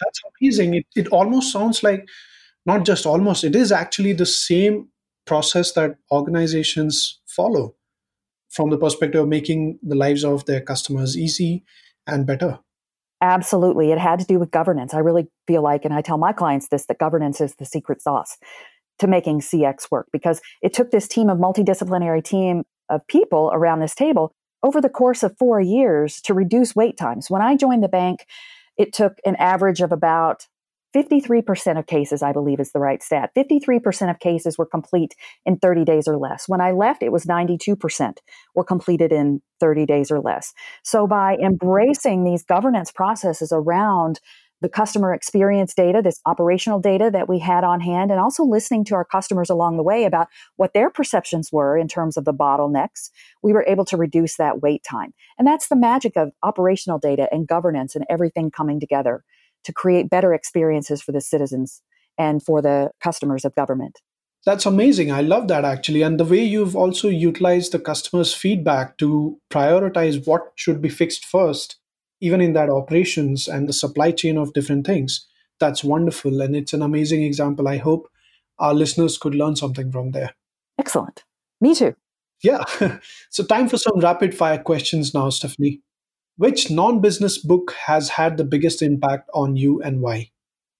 That's 0.00 0.20
amazing. 0.40 0.74
It, 0.74 0.86
it 0.96 1.08
almost 1.08 1.52
sounds 1.52 1.82
like, 1.82 2.08
not 2.64 2.84
just 2.84 3.06
almost, 3.06 3.44
it 3.44 3.54
is 3.54 3.72
actually 3.72 4.12
the 4.12 4.26
same 4.26 4.88
process 5.26 5.72
that 5.72 5.96
organizations 6.10 7.20
follow 7.26 7.74
from 8.50 8.70
the 8.70 8.78
perspective 8.78 9.22
of 9.22 9.28
making 9.28 9.78
the 9.82 9.94
lives 9.94 10.24
of 10.24 10.44
their 10.46 10.60
customers 10.60 11.16
easy 11.16 11.64
and 12.06 12.26
better. 12.26 12.58
Absolutely. 13.20 13.90
It 13.90 13.98
had 13.98 14.20
to 14.20 14.24
do 14.24 14.38
with 14.38 14.50
governance. 14.50 14.94
I 14.94 14.98
really 14.98 15.26
feel 15.46 15.62
like, 15.62 15.84
and 15.84 15.92
I 15.92 16.00
tell 16.00 16.18
my 16.18 16.32
clients 16.32 16.68
this, 16.68 16.86
that 16.86 16.98
governance 16.98 17.40
is 17.40 17.54
the 17.56 17.66
secret 17.66 18.00
sauce 18.00 18.38
to 19.00 19.06
making 19.06 19.40
CX 19.40 19.90
work 19.90 20.08
because 20.12 20.40
it 20.62 20.72
took 20.72 20.90
this 20.90 21.08
team 21.08 21.28
of 21.28 21.38
multidisciplinary 21.38 22.22
team 22.22 22.64
of 22.88 23.06
people 23.06 23.50
around 23.52 23.80
this 23.80 23.94
table 23.94 24.32
over 24.62 24.80
the 24.80 24.88
course 24.88 25.22
of 25.22 25.36
four 25.38 25.60
years 25.60 26.20
to 26.22 26.34
reduce 26.34 26.74
wait 26.74 26.96
times. 26.96 27.30
When 27.30 27.42
I 27.42 27.56
joined 27.56 27.82
the 27.82 27.88
bank, 27.88 28.26
it 28.76 28.92
took 28.92 29.18
an 29.24 29.36
average 29.36 29.80
of 29.80 29.92
about 29.92 30.46
53% 30.94 31.78
of 31.78 31.86
cases, 31.86 32.22
I 32.22 32.32
believe 32.32 32.60
is 32.60 32.72
the 32.72 32.78
right 32.78 33.02
stat. 33.02 33.30
53% 33.36 34.10
of 34.10 34.18
cases 34.20 34.56
were 34.56 34.66
complete 34.66 35.14
in 35.44 35.58
30 35.58 35.84
days 35.84 36.08
or 36.08 36.16
less. 36.16 36.48
When 36.48 36.60
I 36.60 36.72
left, 36.72 37.02
it 37.02 37.12
was 37.12 37.26
92% 37.26 38.18
were 38.54 38.64
completed 38.64 39.12
in 39.12 39.42
30 39.60 39.86
days 39.86 40.10
or 40.10 40.20
less. 40.20 40.54
So 40.82 41.06
by 41.06 41.36
embracing 41.36 42.24
these 42.24 42.42
governance 42.42 42.90
processes 42.90 43.52
around 43.52 44.20
the 44.60 44.68
customer 44.68 45.14
experience 45.14 45.72
data, 45.72 46.00
this 46.02 46.20
operational 46.26 46.80
data 46.80 47.10
that 47.12 47.28
we 47.28 47.38
had 47.38 47.62
on 47.62 47.80
hand, 47.80 48.10
and 48.10 48.18
also 48.18 48.42
listening 48.42 48.84
to 48.86 48.94
our 48.94 49.04
customers 49.04 49.50
along 49.50 49.76
the 49.76 49.82
way 49.82 50.04
about 50.04 50.26
what 50.56 50.72
their 50.74 50.90
perceptions 50.90 51.50
were 51.52 51.78
in 51.78 51.86
terms 51.86 52.16
of 52.16 52.24
the 52.24 52.34
bottlenecks, 52.34 53.10
we 53.42 53.52
were 53.52 53.64
able 53.68 53.84
to 53.84 53.96
reduce 53.96 54.36
that 54.36 54.60
wait 54.60 54.82
time. 54.82 55.12
And 55.38 55.46
that's 55.46 55.68
the 55.68 55.76
magic 55.76 56.16
of 56.16 56.32
operational 56.42 56.98
data 56.98 57.28
and 57.30 57.46
governance 57.46 57.94
and 57.94 58.04
everything 58.10 58.50
coming 58.50 58.80
together 58.80 59.22
to 59.64 59.72
create 59.72 60.10
better 60.10 60.34
experiences 60.34 61.02
for 61.02 61.12
the 61.12 61.20
citizens 61.20 61.82
and 62.16 62.42
for 62.42 62.60
the 62.60 62.90
customers 63.00 63.44
of 63.44 63.54
government. 63.54 63.98
That's 64.44 64.66
amazing. 64.66 65.10
I 65.12 65.20
love 65.20 65.48
that 65.48 65.64
actually. 65.64 66.02
And 66.02 66.18
the 66.18 66.24
way 66.24 66.42
you've 66.42 66.76
also 66.76 67.08
utilized 67.08 67.72
the 67.72 67.78
customer's 67.78 68.32
feedback 68.32 68.96
to 68.98 69.38
prioritize 69.50 70.26
what 70.26 70.52
should 70.54 70.80
be 70.80 70.88
fixed 70.88 71.24
first, 71.24 71.76
even 72.20 72.40
in 72.40 72.52
that 72.54 72.70
operations 72.70 73.48
and 73.48 73.68
the 73.68 73.72
supply 73.72 74.10
chain 74.12 74.38
of 74.38 74.52
different 74.52 74.86
things. 74.86 75.26
That's 75.60 75.82
wonderful. 75.82 76.40
And 76.40 76.54
it's 76.54 76.72
an 76.72 76.82
amazing 76.82 77.22
example. 77.22 77.68
I 77.68 77.78
hope 77.78 78.08
our 78.58 78.74
listeners 78.74 79.18
could 79.18 79.34
learn 79.34 79.56
something 79.56 79.90
from 79.90 80.12
there. 80.12 80.34
Excellent. 80.78 81.24
Me 81.60 81.74
too. 81.74 81.94
Yeah. 82.42 82.64
so, 83.30 83.44
time 83.44 83.68
for 83.68 83.76
some 83.76 83.98
rapid 84.00 84.36
fire 84.36 84.58
questions 84.58 85.12
now, 85.12 85.28
Stephanie. 85.30 85.80
Which 86.38 86.70
non 86.70 87.00
business 87.00 87.36
book 87.36 87.74
has 87.86 88.10
had 88.10 88.36
the 88.36 88.44
biggest 88.44 88.80
impact 88.80 89.28
on 89.34 89.56
you 89.56 89.82
and 89.82 90.00
why? 90.00 90.30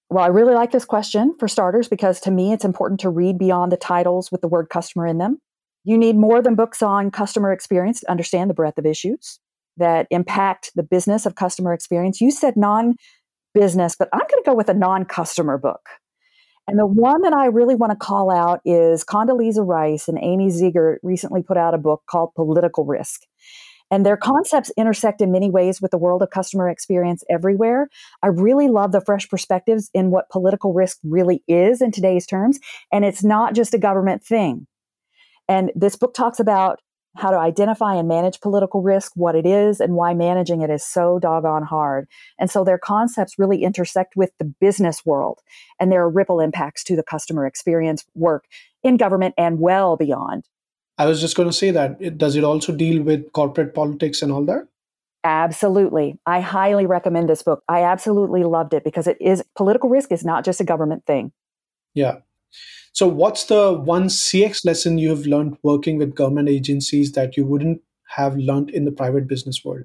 Well, 0.09 0.23
I 0.23 0.29
really 0.29 0.55
like 0.55 0.71
this 0.71 0.85
question 0.85 1.35
for 1.37 1.49
starters 1.49 1.89
because 1.89 2.21
to 2.21 2.31
me 2.31 2.53
it's 2.53 2.65
important 2.65 3.01
to 3.01 3.11
read 3.11 3.39
beyond 3.39 3.73
the 3.73 3.77
titles 3.77 4.31
with 4.31 4.41
the 4.41 4.47
word 4.47 4.69
customer 4.71 5.05
in 5.05 5.19
them. 5.19 5.41
You 5.83 5.99
need 5.99 6.15
more 6.15 6.41
than 6.41 6.55
books 6.55 6.81
on 6.81 7.11
customer 7.11 7.53
experience 7.53 8.01
to 8.01 8.11
understand 8.11 8.49
the 8.49 8.55
breadth 8.55 8.79
of 8.79 8.87
issues 8.87 9.41
that 9.77 10.07
impact 10.13 10.71
the 10.77 10.85
business 10.85 11.27
of 11.27 11.35
customer 11.35 11.73
experience. 11.73 12.21
You 12.21 12.31
said 12.31 12.57
non 12.57 12.95
business, 13.53 13.97
but 13.99 14.09
I'm 14.13 14.21
going 14.21 14.43
to 14.45 14.47
go 14.47 14.55
with 14.55 14.69
a 14.69 14.75
non 14.75 15.07
customer 15.07 15.59
book. 15.59 15.89
And 16.69 16.79
the 16.79 16.87
one 16.87 17.23
that 17.23 17.33
I 17.33 17.47
really 17.47 17.75
want 17.75 17.91
to 17.91 17.97
call 17.97 18.31
out 18.31 18.61
is 18.65 19.03
Condoleezza 19.03 19.67
Rice 19.67 20.07
and 20.07 20.19
Amy 20.23 20.51
Zegart 20.51 20.99
recently 21.03 21.43
put 21.43 21.57
out 21.57 21.75
a 21.75 21.79
book 21.79 22.03
called 22.09 22.35
Political 22.37 22.85
Risk. 22.85 23.23
And 23.91 24.05
their 24.05 24.17
concepts 24.17 24.71
intersect 24.77 25.21
in 25.21 25.33
many 25.33 25.51
ways 25.51 25.81
with 25.81 25.91
the 25.91 25.99
world 25.99 26.23
of 26.23 26.31
customer 26.31 26.69
experience 26.69 27.25
everywhere. 27.31 27.89
I 28.23 28.29
really 28.29 28.69
love 28.69 28.93
the 28.93 29.01
fresh 29.01 29.29
perspectives 29.29 29.91
in 29.95 30.11
what 30.11 30.29
political 30.31 30.73
risk 30.73 30.99
really 31.03 31.43
is 31.49 31.81
in 31.81 31.91
today's 31.91 32.27
terms. 32.27 32.59
And 32.93 33.05
it's 33.05 33.25
not 33.25 33.55
just 33.55 33.75
a 33.75 33.79
government 33.79 34.23
thing. 34.23 34.67
And 35.49 35.73
this 35.75 35.97
book 35.97 36.13
talks 36.15 36.39
about 36.39 36.81
how 37.17 37.31
to 37.31 37.39
identify 37.39 37.95
and 37.95 38.07
manage 38.07 38.41
political 38.41 38.83
risk, 38.83 39.13
what 39.17 39.35
it 39.35 39.45
is, 39.45 39.81
and 39.81 39.95
why 39.95 40.15
managing 40.15 40.63
it 40.63 40.71
is 40.71 40.85
so 40.85 41.19
doggone 41.19 41.65
hard. 41.65 42.07
And 42.39 42.51
so 42.51 42.63
their 42.63 42.79
concepts 42.79 43.39
really 43.39 43.65
intersect 43.65 44.15
with 44.15 44.31
the 44.39 44.45
business 44.45 45.05
world, 45.05 45.41
and 45.81 45.91
there 45.91 46.03
are 46.03 46.11
ripple 46.11 46.39
impacts 46.39 46.85
to 46.85 46.97
the 46.97 47.03
customer 47.03 47.47
experience 47.47 48.05
work 48.15 48.45
in 48.85 48.97
government 48.97 49.35
and 49.37 49.59
well 49.59 49.97
beyond. 49.97 50.45
I 50.99 51.07
was 51.07 51.21
just 51.21 51.37
going 51.37 51.49
to 51.49 51.55
say 51.55 51.71
that. 51.71 51.97
It, 52.01 52.19
does 52.19 52.35
it 52.35 52.45
also 52.45 52.75
deal 52.75 53.03
with 53.03 53.33
corporate 53.33 53.75
politics 53.75 54.21
and 54.21 54.33
all 54.33 54.45
that? 54.47 54.67
Absolutely. 55.25 56.19
I 56.27 56.41
highly 56.41 56.87
recommend 56.87 57.29
this 57.29 57.43
book. 57.43 57.63
I 57.69 57.83
absolutely 57.85 58.45
loved 58.45 58.75
it 58.75 58.85
because 58.85 59.07
it 59.07 59.17
is 59.21 59.43
political 59.57 59.89
risk 59.89 60.13
is 60.13 60.25
not 60.25 60.45
just 60.45 60.61
a 60.61 60.65
government 60.65 61.07
thing. 61.07 61.33
Yeah. 61.95 62.19
So 62.93 63.07
what's 63.07 63.45
the 63.45 63.73
one 63.73 64.09
CX 64.09 64.65
lesson 64.65 64.99
you 64.99 65.11
have 65.11 65.27
learned 65.27 65.57
working 65.63 65.99
with 65.99 66.15
government 66.15 66.49
agencies 66.49 67.13
that 67.13 67.37
you 67.37 67.45
wouldn't 67.47 67.81
have 68.09 68.37
learned 68.37 68.71
in 68.71 68.85
the 68.85 68.93
private 68.93 69.29
business 69.29 69.65
world? 69.65 69.85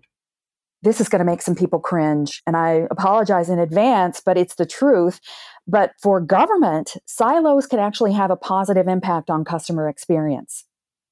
This 0.81 0.99
is 0.99 1.09
going 1.09 1.19
to 1.19 1.25
make 1.25 1.41
some 1.41 1.55
people 1.55 1.79
cringe 1.79 2.41
and 2.45 2.57
I 2.57 2.87
apologize 2.91 3.49
in 3.49 3.59
advance, 3.59 4.21
but 4.23 4.37
it's 4.37 4.55
the 4.55 4.65
truth. 4.65 5.19
But 5.67 5.91
for 6.01 6.19
government, 6.19 6.95
silos 7.05 7.67
can 7.67 7.79
actually 7.79 8.13
have 8.13 8.31
a 8.31 8.35
positive 8.35 8.87
impact 8.87 9.29
on 9.29 9.45
customer 9.45 9.87
experience. 9.87 10.65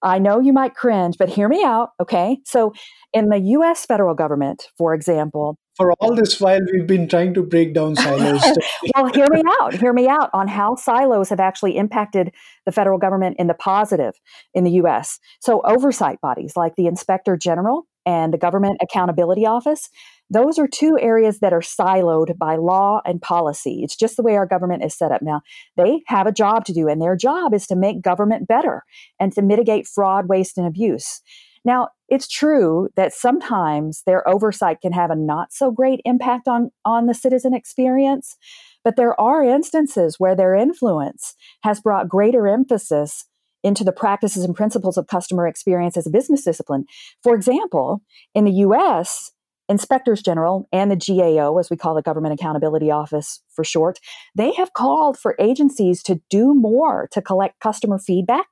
I 0.04 0.20
know 0.20 0.40
you 0.40 0.54
might 0.54 0.76
cringe, 0.76 1.18
but 1.18 1.30
hear 1.30 1.48
me 1.48 1.64
out, 1.64 1.90
okay? 2.00 2.40
So, 2.46 2.74
in 3.14 3.30
the 3.30 3.40
US 3.40 3.86
federal 3.86 4.16
government, 4.16 4.68
for 4.78 4.94
example, 4.94 5.58
for 5.76 5.94
all 6.00 6.14
this 6.14 6.40
while, 6.40 6.60
we've 6.74 6.86
been 6.86 7.08
trying 7.08 7.34
to 7.34 7.44
break 7.44 7.74
down 7.74 7.96
silos. 7.96 8.44
well, 8.96 9.06
hear 9.14 9.28
me 9.32 9.42
out. 9.62 9.74
Hear 9.74 9.94
me 9.94 10.08
out 10.08 10.30
on 10.34 10.48
how 10.48 10.76
silos 10.76 11.30
have 11.30 11.40
actually 11.40 11.78
impacted 11.78 12.32
the 12.66 12.72
federal 12.72 12.98
government 12.98 13.38
in 13.40 13.48
the 13.48 13.54
positive 13.54 14.14
in 14.54 14.64
the 14.64 14.72
US. 14.84 15.18
So, 15.40 15.62
oversight 15.66 16.20
bodies 16.22 16.54
like 16.56 16.76
the 16.76 16.88
Inspector 16.88 17.36
General 17.38 17.88
and 18.06 18.34
the 18.34 18.38
Government 18.38 18.78
Accountability 18.82 19.46
Office 19.46 19.90
those 20.32 20.58
are 20.58 20.68
two 20.68 20.98
areas 21.00 21.40
that 21.40 21.52
are 21.52 21.60
siloed 21.60 22.38
by 22.38 22.56
law 22.56 23.02
and 23.06 23.22
policy. 23.22 23.82
It's 23.84 23.98
just 23.98 24.16
the 24.16 24.24
way 24.24 24.38
our 24.38 24.48
government 24.48 24.84
is 24.84 24.98
set 24.98 25.12
up 25.12 25.22
now. 25.22 25.42
They 25.76 26.04
have 26.08 26.26
a 26.26 26.32
job 26.32 26.64
to 26.66 26.74
do, 26.74 26.88
and 26.88 27.02
their 27.02 27.18
job 27.18 27.54
is 27.54 27.68
to 27.68 27.76
make 27.76 28.02
government 28.02 28.48
better 28.48 28.84
and 29.20 29.34
to 29.34 29.42
mitigate 29.42 29.88
fraud, 29.88 30.30
waste, 30.30 30.58
and 30.58 30.66
abuse. 30.66 31.22
Now, 31.66 31.90
it's 32.08 32.30
true 32.30 32.88
that 32.96 33.14
sometimes 33.14 34.04
their 34.06 34.28
oversight 34.28 34.80
can 34.82 34.94
have 34.94 35.12
a 35.12 35.16
not 35.16 35.52
so 35.52 35.70
great 35.70 36.00
impact 36.06 36.48
on, 36.48 36.72
on 36.86 37.08
the 37.08 37.14
citizen 37.14 37.54
experience, 37.54 38.38
but 38.86 38.96
there 38.96 39.20
are 39.20 39.44
instances 39.44 40.16
where 40.18 40.36
their 40.36 40.56
influence 40.56 41.36
has 41.64 41.82
brought 41.82 42.10
greater 42.10 42.48
emphasis 42.48 43.28
into 43.64 43.84
the 43.84 43.92
practices 43.92 44.44
and 44.44 44.56
principles 44.56 44.98
of 44.98 45.08
customer 45.08 45.46
experience 45.46 45.98
as 45.98 46.08
a 46.08 46.12
business 46.12 46.44
discipline. 46.44 46.86
For 47.22 47.36
example, 47.36 48.02
in 48.34 48.46
the 48.46 48.52
US, 48.52 49.32
inspectors 49.72 50.22
general 50.22 50.68
and 50.72 50.92
the 50.92 50.96
GAO, 50.96 51.58
as 51.58 51.70
we 51.70 51.78
call 51.78 51.96
the 51.96 52.02
Government 52.02 52.34
Accountability 52.34 52.92
Office 52.92 53.42
for 53.50 53.64
short, 53.64 54.00
they 54.36 54.54
have 54.54 54.74
called 54.74 55.18
for 55.18 55.36
agencies 55.40 56.04
to 56.04 56.22
do 56.30 56.54
more 56.54 57.10
to 57.12 57.22
collect 57.22 57.60
customer 57.60 57.98
feedback. 57.98 58.46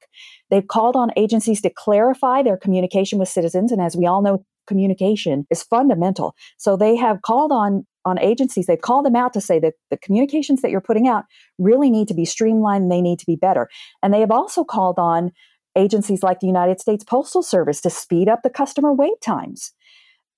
They've 0.50 0.68
called 0.68 0.96
on 0.96 1.12
agencies 1.16 1.62
to 1.62 1.70
clarify 1.70 2.42
their 2.42 2.58
communication 2.58 3.20
with 3.20 3.30
citizens. 3.30 3.72
And 3.72 3.82
as 3.82 3.96
we 3.96 4.08
all 4.08 4.22
know, 4.22 4.44
communication 4.66 5.46
is 5.50 5.62
fundamental. 5.62 6.36
So 6.58 6.76
they 6.76 6.96
have 6.96 7.22
called 7.22 7.52
on 7.52 7.86
on 8.06 8.18
agencies, 8.20 8.66
they've 8.66 8.80
called 8.80 9.06
them 9.06 9.16
out 9.16 9.34
to 9.34 9.42
say 9.42 9.60
that 9.60 9.74
the 9.92 9.98
communications 9.98 10.62
that 10.62 10.72
you're 10.72 10.80
putting 10.80 11.08
out 11.08 11.26
really 11.60 11.92
need 11.92 12.08
to 12.08 12.14
be 12.14 12.24
streamlined 12.24 12.90
they 12.90 13.02
need 13.02 13.20
to 13.20 13.26
be 13.26 13.36
better. 13.36 13.68
And 14.02 14.14
they 14.14 14.22
have 14.22 14.32
also 14.32 14.64
called 14.64 14.98
on 14.98 15.32
agencies 15.76 16.24
like 16.24 16.40
the 16.40 16.48
United 16.48 16.80
States 16.80 17.04
Postal 17.04 17.44
Service 17.44 17.82
to 17.82 17.90
speed 17.90 18.30
up 18.30 18.42
the 18.42 18.50
customer 18.50 18.94
wait 18.94 19.20
times 19.22 19.74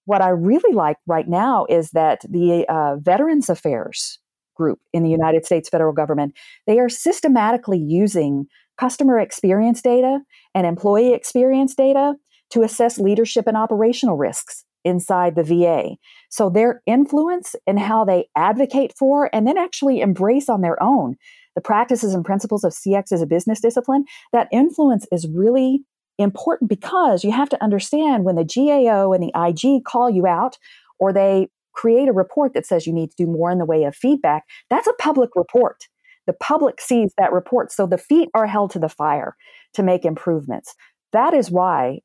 what 0.05 0.21
I 0.21 0.29
really 0.29 0.73
like 0.73 0.97
right 1.07 1.27
now 1.27 1.65
is 1.69 1.91
that 1.91 2.21
the 2.29 2.65
uh, 2.67 2.97
Veterans 2.97 3.49
Affairs 3.49 4.19
group 4.55 4.79
in 4.93 5.03
the 5.03 5.09
United 5.09 5.45
States 5.45 5.69
federal 5.69 5.93
government, 5.93 6.35
they 6.67 6.79
are 6.79 6.89
systematically 6.89 7.79
using 7.79 8.45
customer 8.77 9.19
experience 9.19 9.81
data 9.81 10.19
and 10.55 10.65
employee 10.65 11.13
experience 11.13 11.75
data 11.75 12.15
to 12.51 12.63
assess 12.63 12.97
leadership 12.97 13.45
and 13.47 13.57
operational 13.57 14.17
risks 14.17 14.65
inside 14.83 15.35
the 15.35 15.43
VA. 15.43 15.95
So 16.29 16.49
their 16.49 16.81
influence 16.85 17.55
and 17.67 17.79
how 17.79 18.03
they 18.03 18.27
advocate 18.35 18.93
for 18.97 19.29
and 19.33 19.47
then 19.47 19.57
actually 19.57 20.01
embrace 20.01 20.49
on 20.49 20.61
their 20.61 20.81
own 20.81 21.15
the 21.55 21.61
practices 21.61 22.13
and 22.13 22.23
principles 22.23 22.63
of 22.63 22.71
CX 22.71 23.11
as 23.11 23.21
a 23.21 23.27
business 23.27 23.59
discipline, 23.59 24.05
that 24.31 24.47
influence 24.51 25.05
is 25.11 25.27
really 25.27 25.83
important 26.17 26.69
because 26.69 27.23
you 27.23 27.31
have 27.31 27.49
to 27.49 27.63
understand 27.63 28.23
when 28.23 28.35
the 28.35 28.43
GAO 28.43 29.13
and 29.13 29.23
the 29.23 29.31
IG 29.35 29.83
call 29.83 30.09
you 30.09 30.27
out 30.27 30.57
or 30.99 31.11
they 31.11 31.49
create 31.73 32.09
a 32.09 32.13
report 32.13 32.53
that 32.53 32.65
says 32.65 32.85
you 32.85 32.93
need 32.93 33.09
to 33.09 33.25
do 33.25 33.27
more 33.27 33.51
in 33.51 33.57
the 33.57 33.65
way 33.65 33.83
of 33.83 33.95
feedback, 33.95 34.43
that's 34.69 34.87
a 34.87 34.93
public 34.93 35.31
report. 35.35 35.87
The 36.27 36.33
public 36.33 36.79
sees 36.79 37.13
that 37.17 37.31
report. 37.31 37.71
So 37.71 37.87
the 37.87 37.97
feet 37.97 38.29
are 38.33 38.47
held 38.47 38.71
to 38.71 38.79
the 38.79 38.89
fire 38.89 39.35
to 39.73 39.83
make 39.83 40.05
improvements. 40.05 40.75
That 41.13 41.33
is 41.33 41.49
why, 41.49 42.01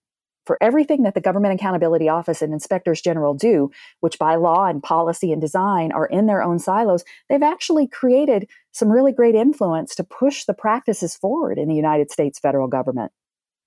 for 0.47 0.57
everything 0.61 1.03
that 1.03 1.15
the 1.15 1.21
Government 1.21 1.55
Accountability 1.55 2.09
Office 2.09 2.41
and 2.41 2.53
inspectors 2.53 3.01
general 3.01 3.35
do, 3.35 3.71
which 4.01 4.19
by 4.19 4.37
law 4.37 4.67
and 4.67 4.83
policy 4.83 5.33
and 5.33 5.41
design 5.41 5.93
are 5.93 6.07
in 6.07 6.27
their 6.27 6.43
own 6.43 6.59
silos, 6.59 7.05
they've 7.29 7.43
actually 7.43 7.89
created 7.89 8.49
some 8.73 8.91
really 8.91 9.13
great 9.13 9.35
influence 9.35 9.95
to 9.97 10.05
push 10.05 10.45
the 10.45 10.55
practices 10.55 11.17
forward 11.17 11.59
in 11.59 11.69
the 11.69 11.75
United 11.75 12.11
States 12.11 12.39
federal 12.39 12.69
government. 12.69 13.13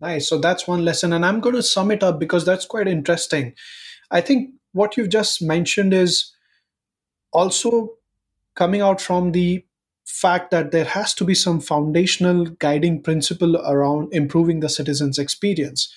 Nice. 0.02 0.30
So 0.30 0.38
that's 0.38 0.68
one 0.68 0.86
lesson. 0.86 1.14
And 1.14 1.26
I'm 1.26 1.42
going 1.42 1.56
to 1.56 1.64
sum 1.64 1.92
it 1.92 2.04
up 2.04 2.20
because 2.20 2.46
that's 2.46 2.66
quite 2.66 2.88
interesting. 2.88 3.54
I 4.12 4.22
think 4.22 4.52
what 4.72 4.96
you've 4.98 5.10
just 5.10 5.42
mentioned 5.42 5.94
is 5.94 6.34
also 7.34 7.92
coming 8.56 8.82
out 8.82 9.02
from 9.02 9.32
the 9.32 9.66
fact 10.06 10.52
that 10.52 10.72
there 10.72 10.86
has 10.86 11.14
to 11.16 11.24
be 11.24 11.36
some 11.36 11.60
foundational 11.60 12.46
guiding 12.46 13.02
principle 13.02 13.58
around 13.58 14.12
improving 14.12 14.60
the 14.60 14.70
citizen's 14.70 15.20
experience 15.20 15.94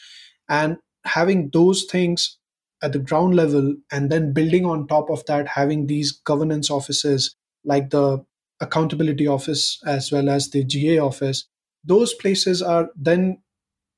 and 0.49 0.77
having 1.05 1.51
those 1.53 1.85
things 1.85 2.39
at 2.83 2.93
the 2.93 2.99
ground 2.99 3.35
level 3.35 3.75
and 3.91 4.11
then 4.11 4.33
building 4.33 4.67
on 4.67 4.87
top 4.87 5.09
of 5.11 5.25
that 5.27 5.49
having 5.49 5.87
these 5.87 6.13
governance 6.13 6.71
offices 6.71 7.35
like 7.65 7.91
the 7.91 8.23
accountability 8.61 9.27
office 9.27 9.81
as 9.87 10.13
well 10.13 10.29
as 10.29 10.51
the 10.51 10.63
ga 10.65 10.99
office 10.99 11.47
those 11.85 12.13
places 12.15 12.61
are 12.61 12.91
then 12.95 13.39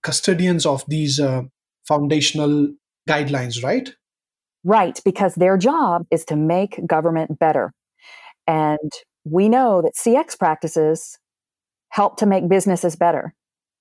custodians 0.04 0.64
of 0.64 0.84
these 0.86 1.18
uh, 1.18 1.42
foundational 1.88 2.68
guidelines, 3.08 3.64
right? 3.64 3.92
Right, 4.62 5.00
because 5.04 5.34
their 5.34 5.58
job 5.58 6.06
is 6.10 6.24
to 6.26 6.36
make 6.36 6.86
government 6.86 7.38
better. 7.38 7.72
And 8.46 8.92
we 9.24 9.48
know 9.48 9.82
that 9.82 9.94
CX 9.94 10.38
practices 10.38 11.18
help 11.90 12.16
to 12.18 12.26
make 12.26 12.48
businesses 12.48 12.94
better, 12.96 13.34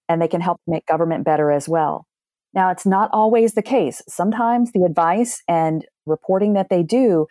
and 0.10 0.22
they 0.22 0.28
can 0.28 0.42
help 0.42 0.60
make 0.66 0.86
government 0.86 1.26
better 1.26 1.52
as 1.52 1.70
well. 1.70 2.06
Now, 2.54 2.70
it's 2.70 2.86
not 2.86 3.10
always 3.12 3.54
the 3.54 3.62
case. 3.62 4.02
Sometimes 4.08 4.72
the 4.72 4.84
advice 4.84 5.42
and 5.48 5.86
reporting 6.06 6.54
that 6.54 6.70
they 6.70 6.84
do 6.84 7.28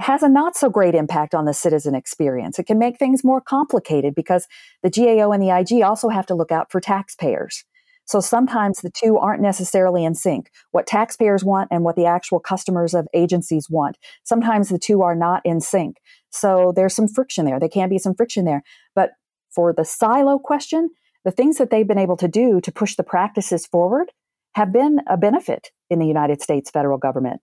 has 0.00 0.22
a 0.22 0.28
not 0.28 0.56
so 0.56 0.68
great 0.68 0.94
impact 0.94 1.34
on 1.34 1.44
the 1.44 1.54
citizen 1.54 1.94
experience. 1.94 2.58
It 2.58 2.66
can 2.66 2.78
make 2.78 2.98
things 2.98 3.22
more 3.22 3.40
complicated 3.40 4.14
because 4.14 4.48
the 4.82 4.90
GAO 4.90 5.30
and 5.30 5.42
the 5.42 5.56
IG 5.56 5.82
also 5.82 6.08
have 6.08 6.26
to 6.26 6.34
look 6.34 6.50
out 6.50 6.72
for 6.72 6.80
taxpayers. 6.80 7.64
So 8.06 8.20
sometimes 8.20 8.80
the 8.80 8.90
two 8.90 9.16
aren't 9.16 9.42
necessarily 9.42 10.04
in 10.04 10.14
sync. 10.14 10.50
What 10.72 10.86
taxpayers 10.86 11.44
want 11.44 11.68
and 11.70 11.84
what 11.84 11.96
the 11.96 12.06
actual 12.06 12.38
customers 12.38 12.94
of 12.94 13.08
agencies 13.14 13.70
want. 13.70 13.96
Sometimes 14.24 14.68
the 14.68 14.78
two 14.78 15.02
are 15.02 15.14
not 15.14 15.42
in 15.44 15.60
sync. 15.60 15.96
So 16.30 16.72
there's 16.74 16.94
some 16.94 17.08
friction 17.08 17.46
there. 17.46 17.58
There 17.58 17.68
can 17.68 17.88
be 17.88 17.98
some 17.98 18.14
friction 18.14 18.44
there. 18.44 18.62
But 18.94 19.10
for 19.50 19.72
the 19.72 19.84
silo 19.84 20.38
question, 20.38 20.90
the 21.24 21.30
things 21.30 21.56
that 21.56 21.70
they've 21.70 21.86
been 21.86 21.98
able 21.98 22.16
to 22.18 22.28
do 22.28 22.60
to 22.60 22.72
push 22.72 22.96
the 22.96 23.02
practices 23.02 23.66
forward 23.66 24.12
have 24.54 24.72
been 24.72 25.00
a 25.08 25.16
benefit 25.16 25.70
in 25.90 25.98
the 25.98 26.06
United 26.06 26.42
States 26.42 26.70
federal 26.70 26.98
government. 26.98 27.40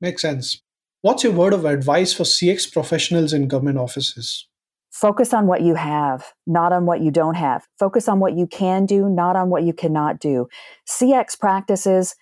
Makes 0.00 0.22
sense. 0.22 0.60
What's 1.00 1.24
your 1.24 1.32
word 1.32 1.52
of 1.52 1.64
advice 1.64 2.12
for 2.12 2.24
CX 2.24 2.72
professionals 2.72 3.32
in 3.32 3.48
government 3.48 3.78
offices? 3.78 4.46
Focus 4.94 5.34
on 5.34 5.48
what 5.48 5.62
you 5.62 5.74
have, 5.74 6.32
not 6.46 6.72
on 6.72 6.86
what 6.86 7.00
you 7.00 7.10
don't 7.10 7.34
have. 7.34 7.66
Focus 7.80 8.08
on 8.08 8.20
what 8.20 8.36
you 8.36 8.46
can 8.46 8.86
do, 8.86 9.08
not 9.08 9.34
on 9.34 9.50
what 9.50 9.64
you 9.64 9.72
cannot 9.72 10.20
do. 10.20 10.46
CX 10.88 11.36
practices, 11.36 12.14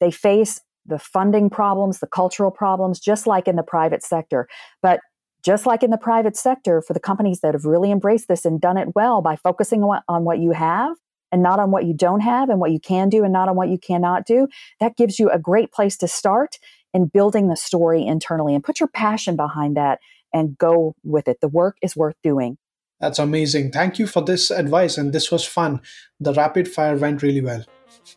they 0.00 0.10
face 0.10 0.60
the 0.84 0.98
funding 0.98 1.48
problems, 1.48 2.00
the 2.00 2.06
cultural 2.08 2.50
problems, 2.50 2.98
just 2.98 3.28
like 3.28 3.46
in 3.46 3.54
the 3.54 3.62
private 3.62 4.02
sector. 4.02 4.48
But 4.82 4.98
just 5.44 5.66
like 5.66 5.84
in 5.84 5.90
the 5.90 5.96
private 5.96 6.36
sector, 6.36 6.82
for 6.82 6.94
the 6.94 7.00
companies 7.00 7.42
that 7.42 7.54
have 7.54 7.64
really 7.64 7.92
embraced 7.92 8.26
this 8.26 8.44
and 8.44 8.60
done 8.60 8.76
it 8.76 8.88
well 8.96 9.22
by 9.22 9.36
focusing 9.36 9.84
on, 9.84 10.24
what 10.24 10.40
you 10.40 10.50
have 10.50 10.96
and 11.30 11.44
not 11.44 11.60
on 11.60 11.70
what 11.70 11.84
you 11.84 11.94
don't 11.94 12.22
have 12.22 12.48
and 12.48 12.58
what 12.58 12.72
you 12.72 12.80
can 12.80 13.08
do 13.08 13.22
and 13.22 13.32
not 13.32 13.48
on 13.48 13.54
what 13.54 13.68
you 13.68 13.78
cannot 13.78 14.26
do, 14.26 14.48
that 14.80 14.96
gives 14.96 15.20
you 15.20 15.30
a 15.30 15.38
great 15.38 15.70
place 15.70 15.96
to 15.98 16.08
start 16.08 16.58
in 16.92 17.06
building 17.06 17.46
the 17.46 17.56
story 17.56 18.04
internally 18.04 18.52
and 18.52 18.64
put 18.64 18.80
your 18.80 18.88
passion 18.88 19.36
behind 19.36 19.76
that 19.76 20.00
and 20.36 20.58
go 20.58 20.94
with 21.02 21.28
it. 21.28 21.38
The 21.40 21.48
work 21.48 21.76
is 21.82 21.96
worth 21.96 22.16
doing. 22.22 22.58
That's 23.00 23.18
amazing. 23.18 23.72
Thank 23.72 23.98
you 23.98 24.06
for 24.06 24.22
this 24.22 24.50
advice. 24.50 24.98
And 24.98 25.12
this 25.12 25.30
was 25.30 25.44
fun. 25.44 25.80
The 26.20 26.34
rapid 26.34 26.68
fire 26.68 26.96
went 26.96 27.22
really 27.22 27.40
well. 27.40 27.64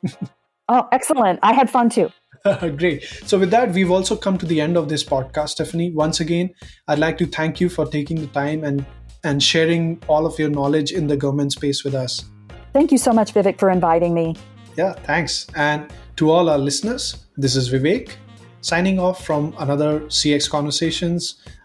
oh, 0.69 0.87
excellent. 0.91 1.39
I 1.41 1.53
had 1.53 1.69
fun 1.69 1.89
too. 1.89 2.11
Great. 2.77 3.03
So, 3.25 3.37
with 3.37 3.51
that, 3.51 3.71
we've 3.71 3.91
also 3.91 4.15
come 4.15 4.37
to 4.37 4.45
the 4.45 4.61
end 4.61 4.77
of 4.77 4.87
this 4.87 5.03
podcast, 5.03 5.49
Stephanie. 5.49 5.91
Once 5.91 6.19
again, 6.21 6.51
I'd 6.87 6.99
like 6.99 7.17
to 7.17 7.25
thank 7.25 7.59
you 7.59 7.67
for 7.67 7.85
taking 7.85 8.21
the 8.21 8.27
time 8.27 8.63
and, 8.63 8.85
and 9.25 9.43
sharing 9.43 10.01
all 10.07 10.25
of 10.25 10.39
your 10.39 10.49
knowledge 10.49 10.91
in 10.91 11.07
the 11.07 11.17
government 11.17 11.51
space 11.51 11.83
with 11.83 11.95
us. 11.95 12.23
Thank 12.71 12.93
you 12.93 12.97
so 12.97 13.11
much, 13.11 13.33
Vivek, 13.33 13.59
for 13.59 13.69
inviting 13.69 14.13
me. 14.13 14.35
Yeah, 14.77 14.93
thanks. 14.93 15.47
And 15.55 15.91
to 16.15 16.31
all 16.31 16.49
our 16.49 16.57
listeners, 16.57 17.25
this 17.35 17.57
is 17.57 17.69
Vivek 17.69 18.11
signing 18.61 18.99
off 18.99 19.25
from 19.25 19.53
another 19.59 20.01
CX 20.01 20.49
Conversations. 20.49 21.41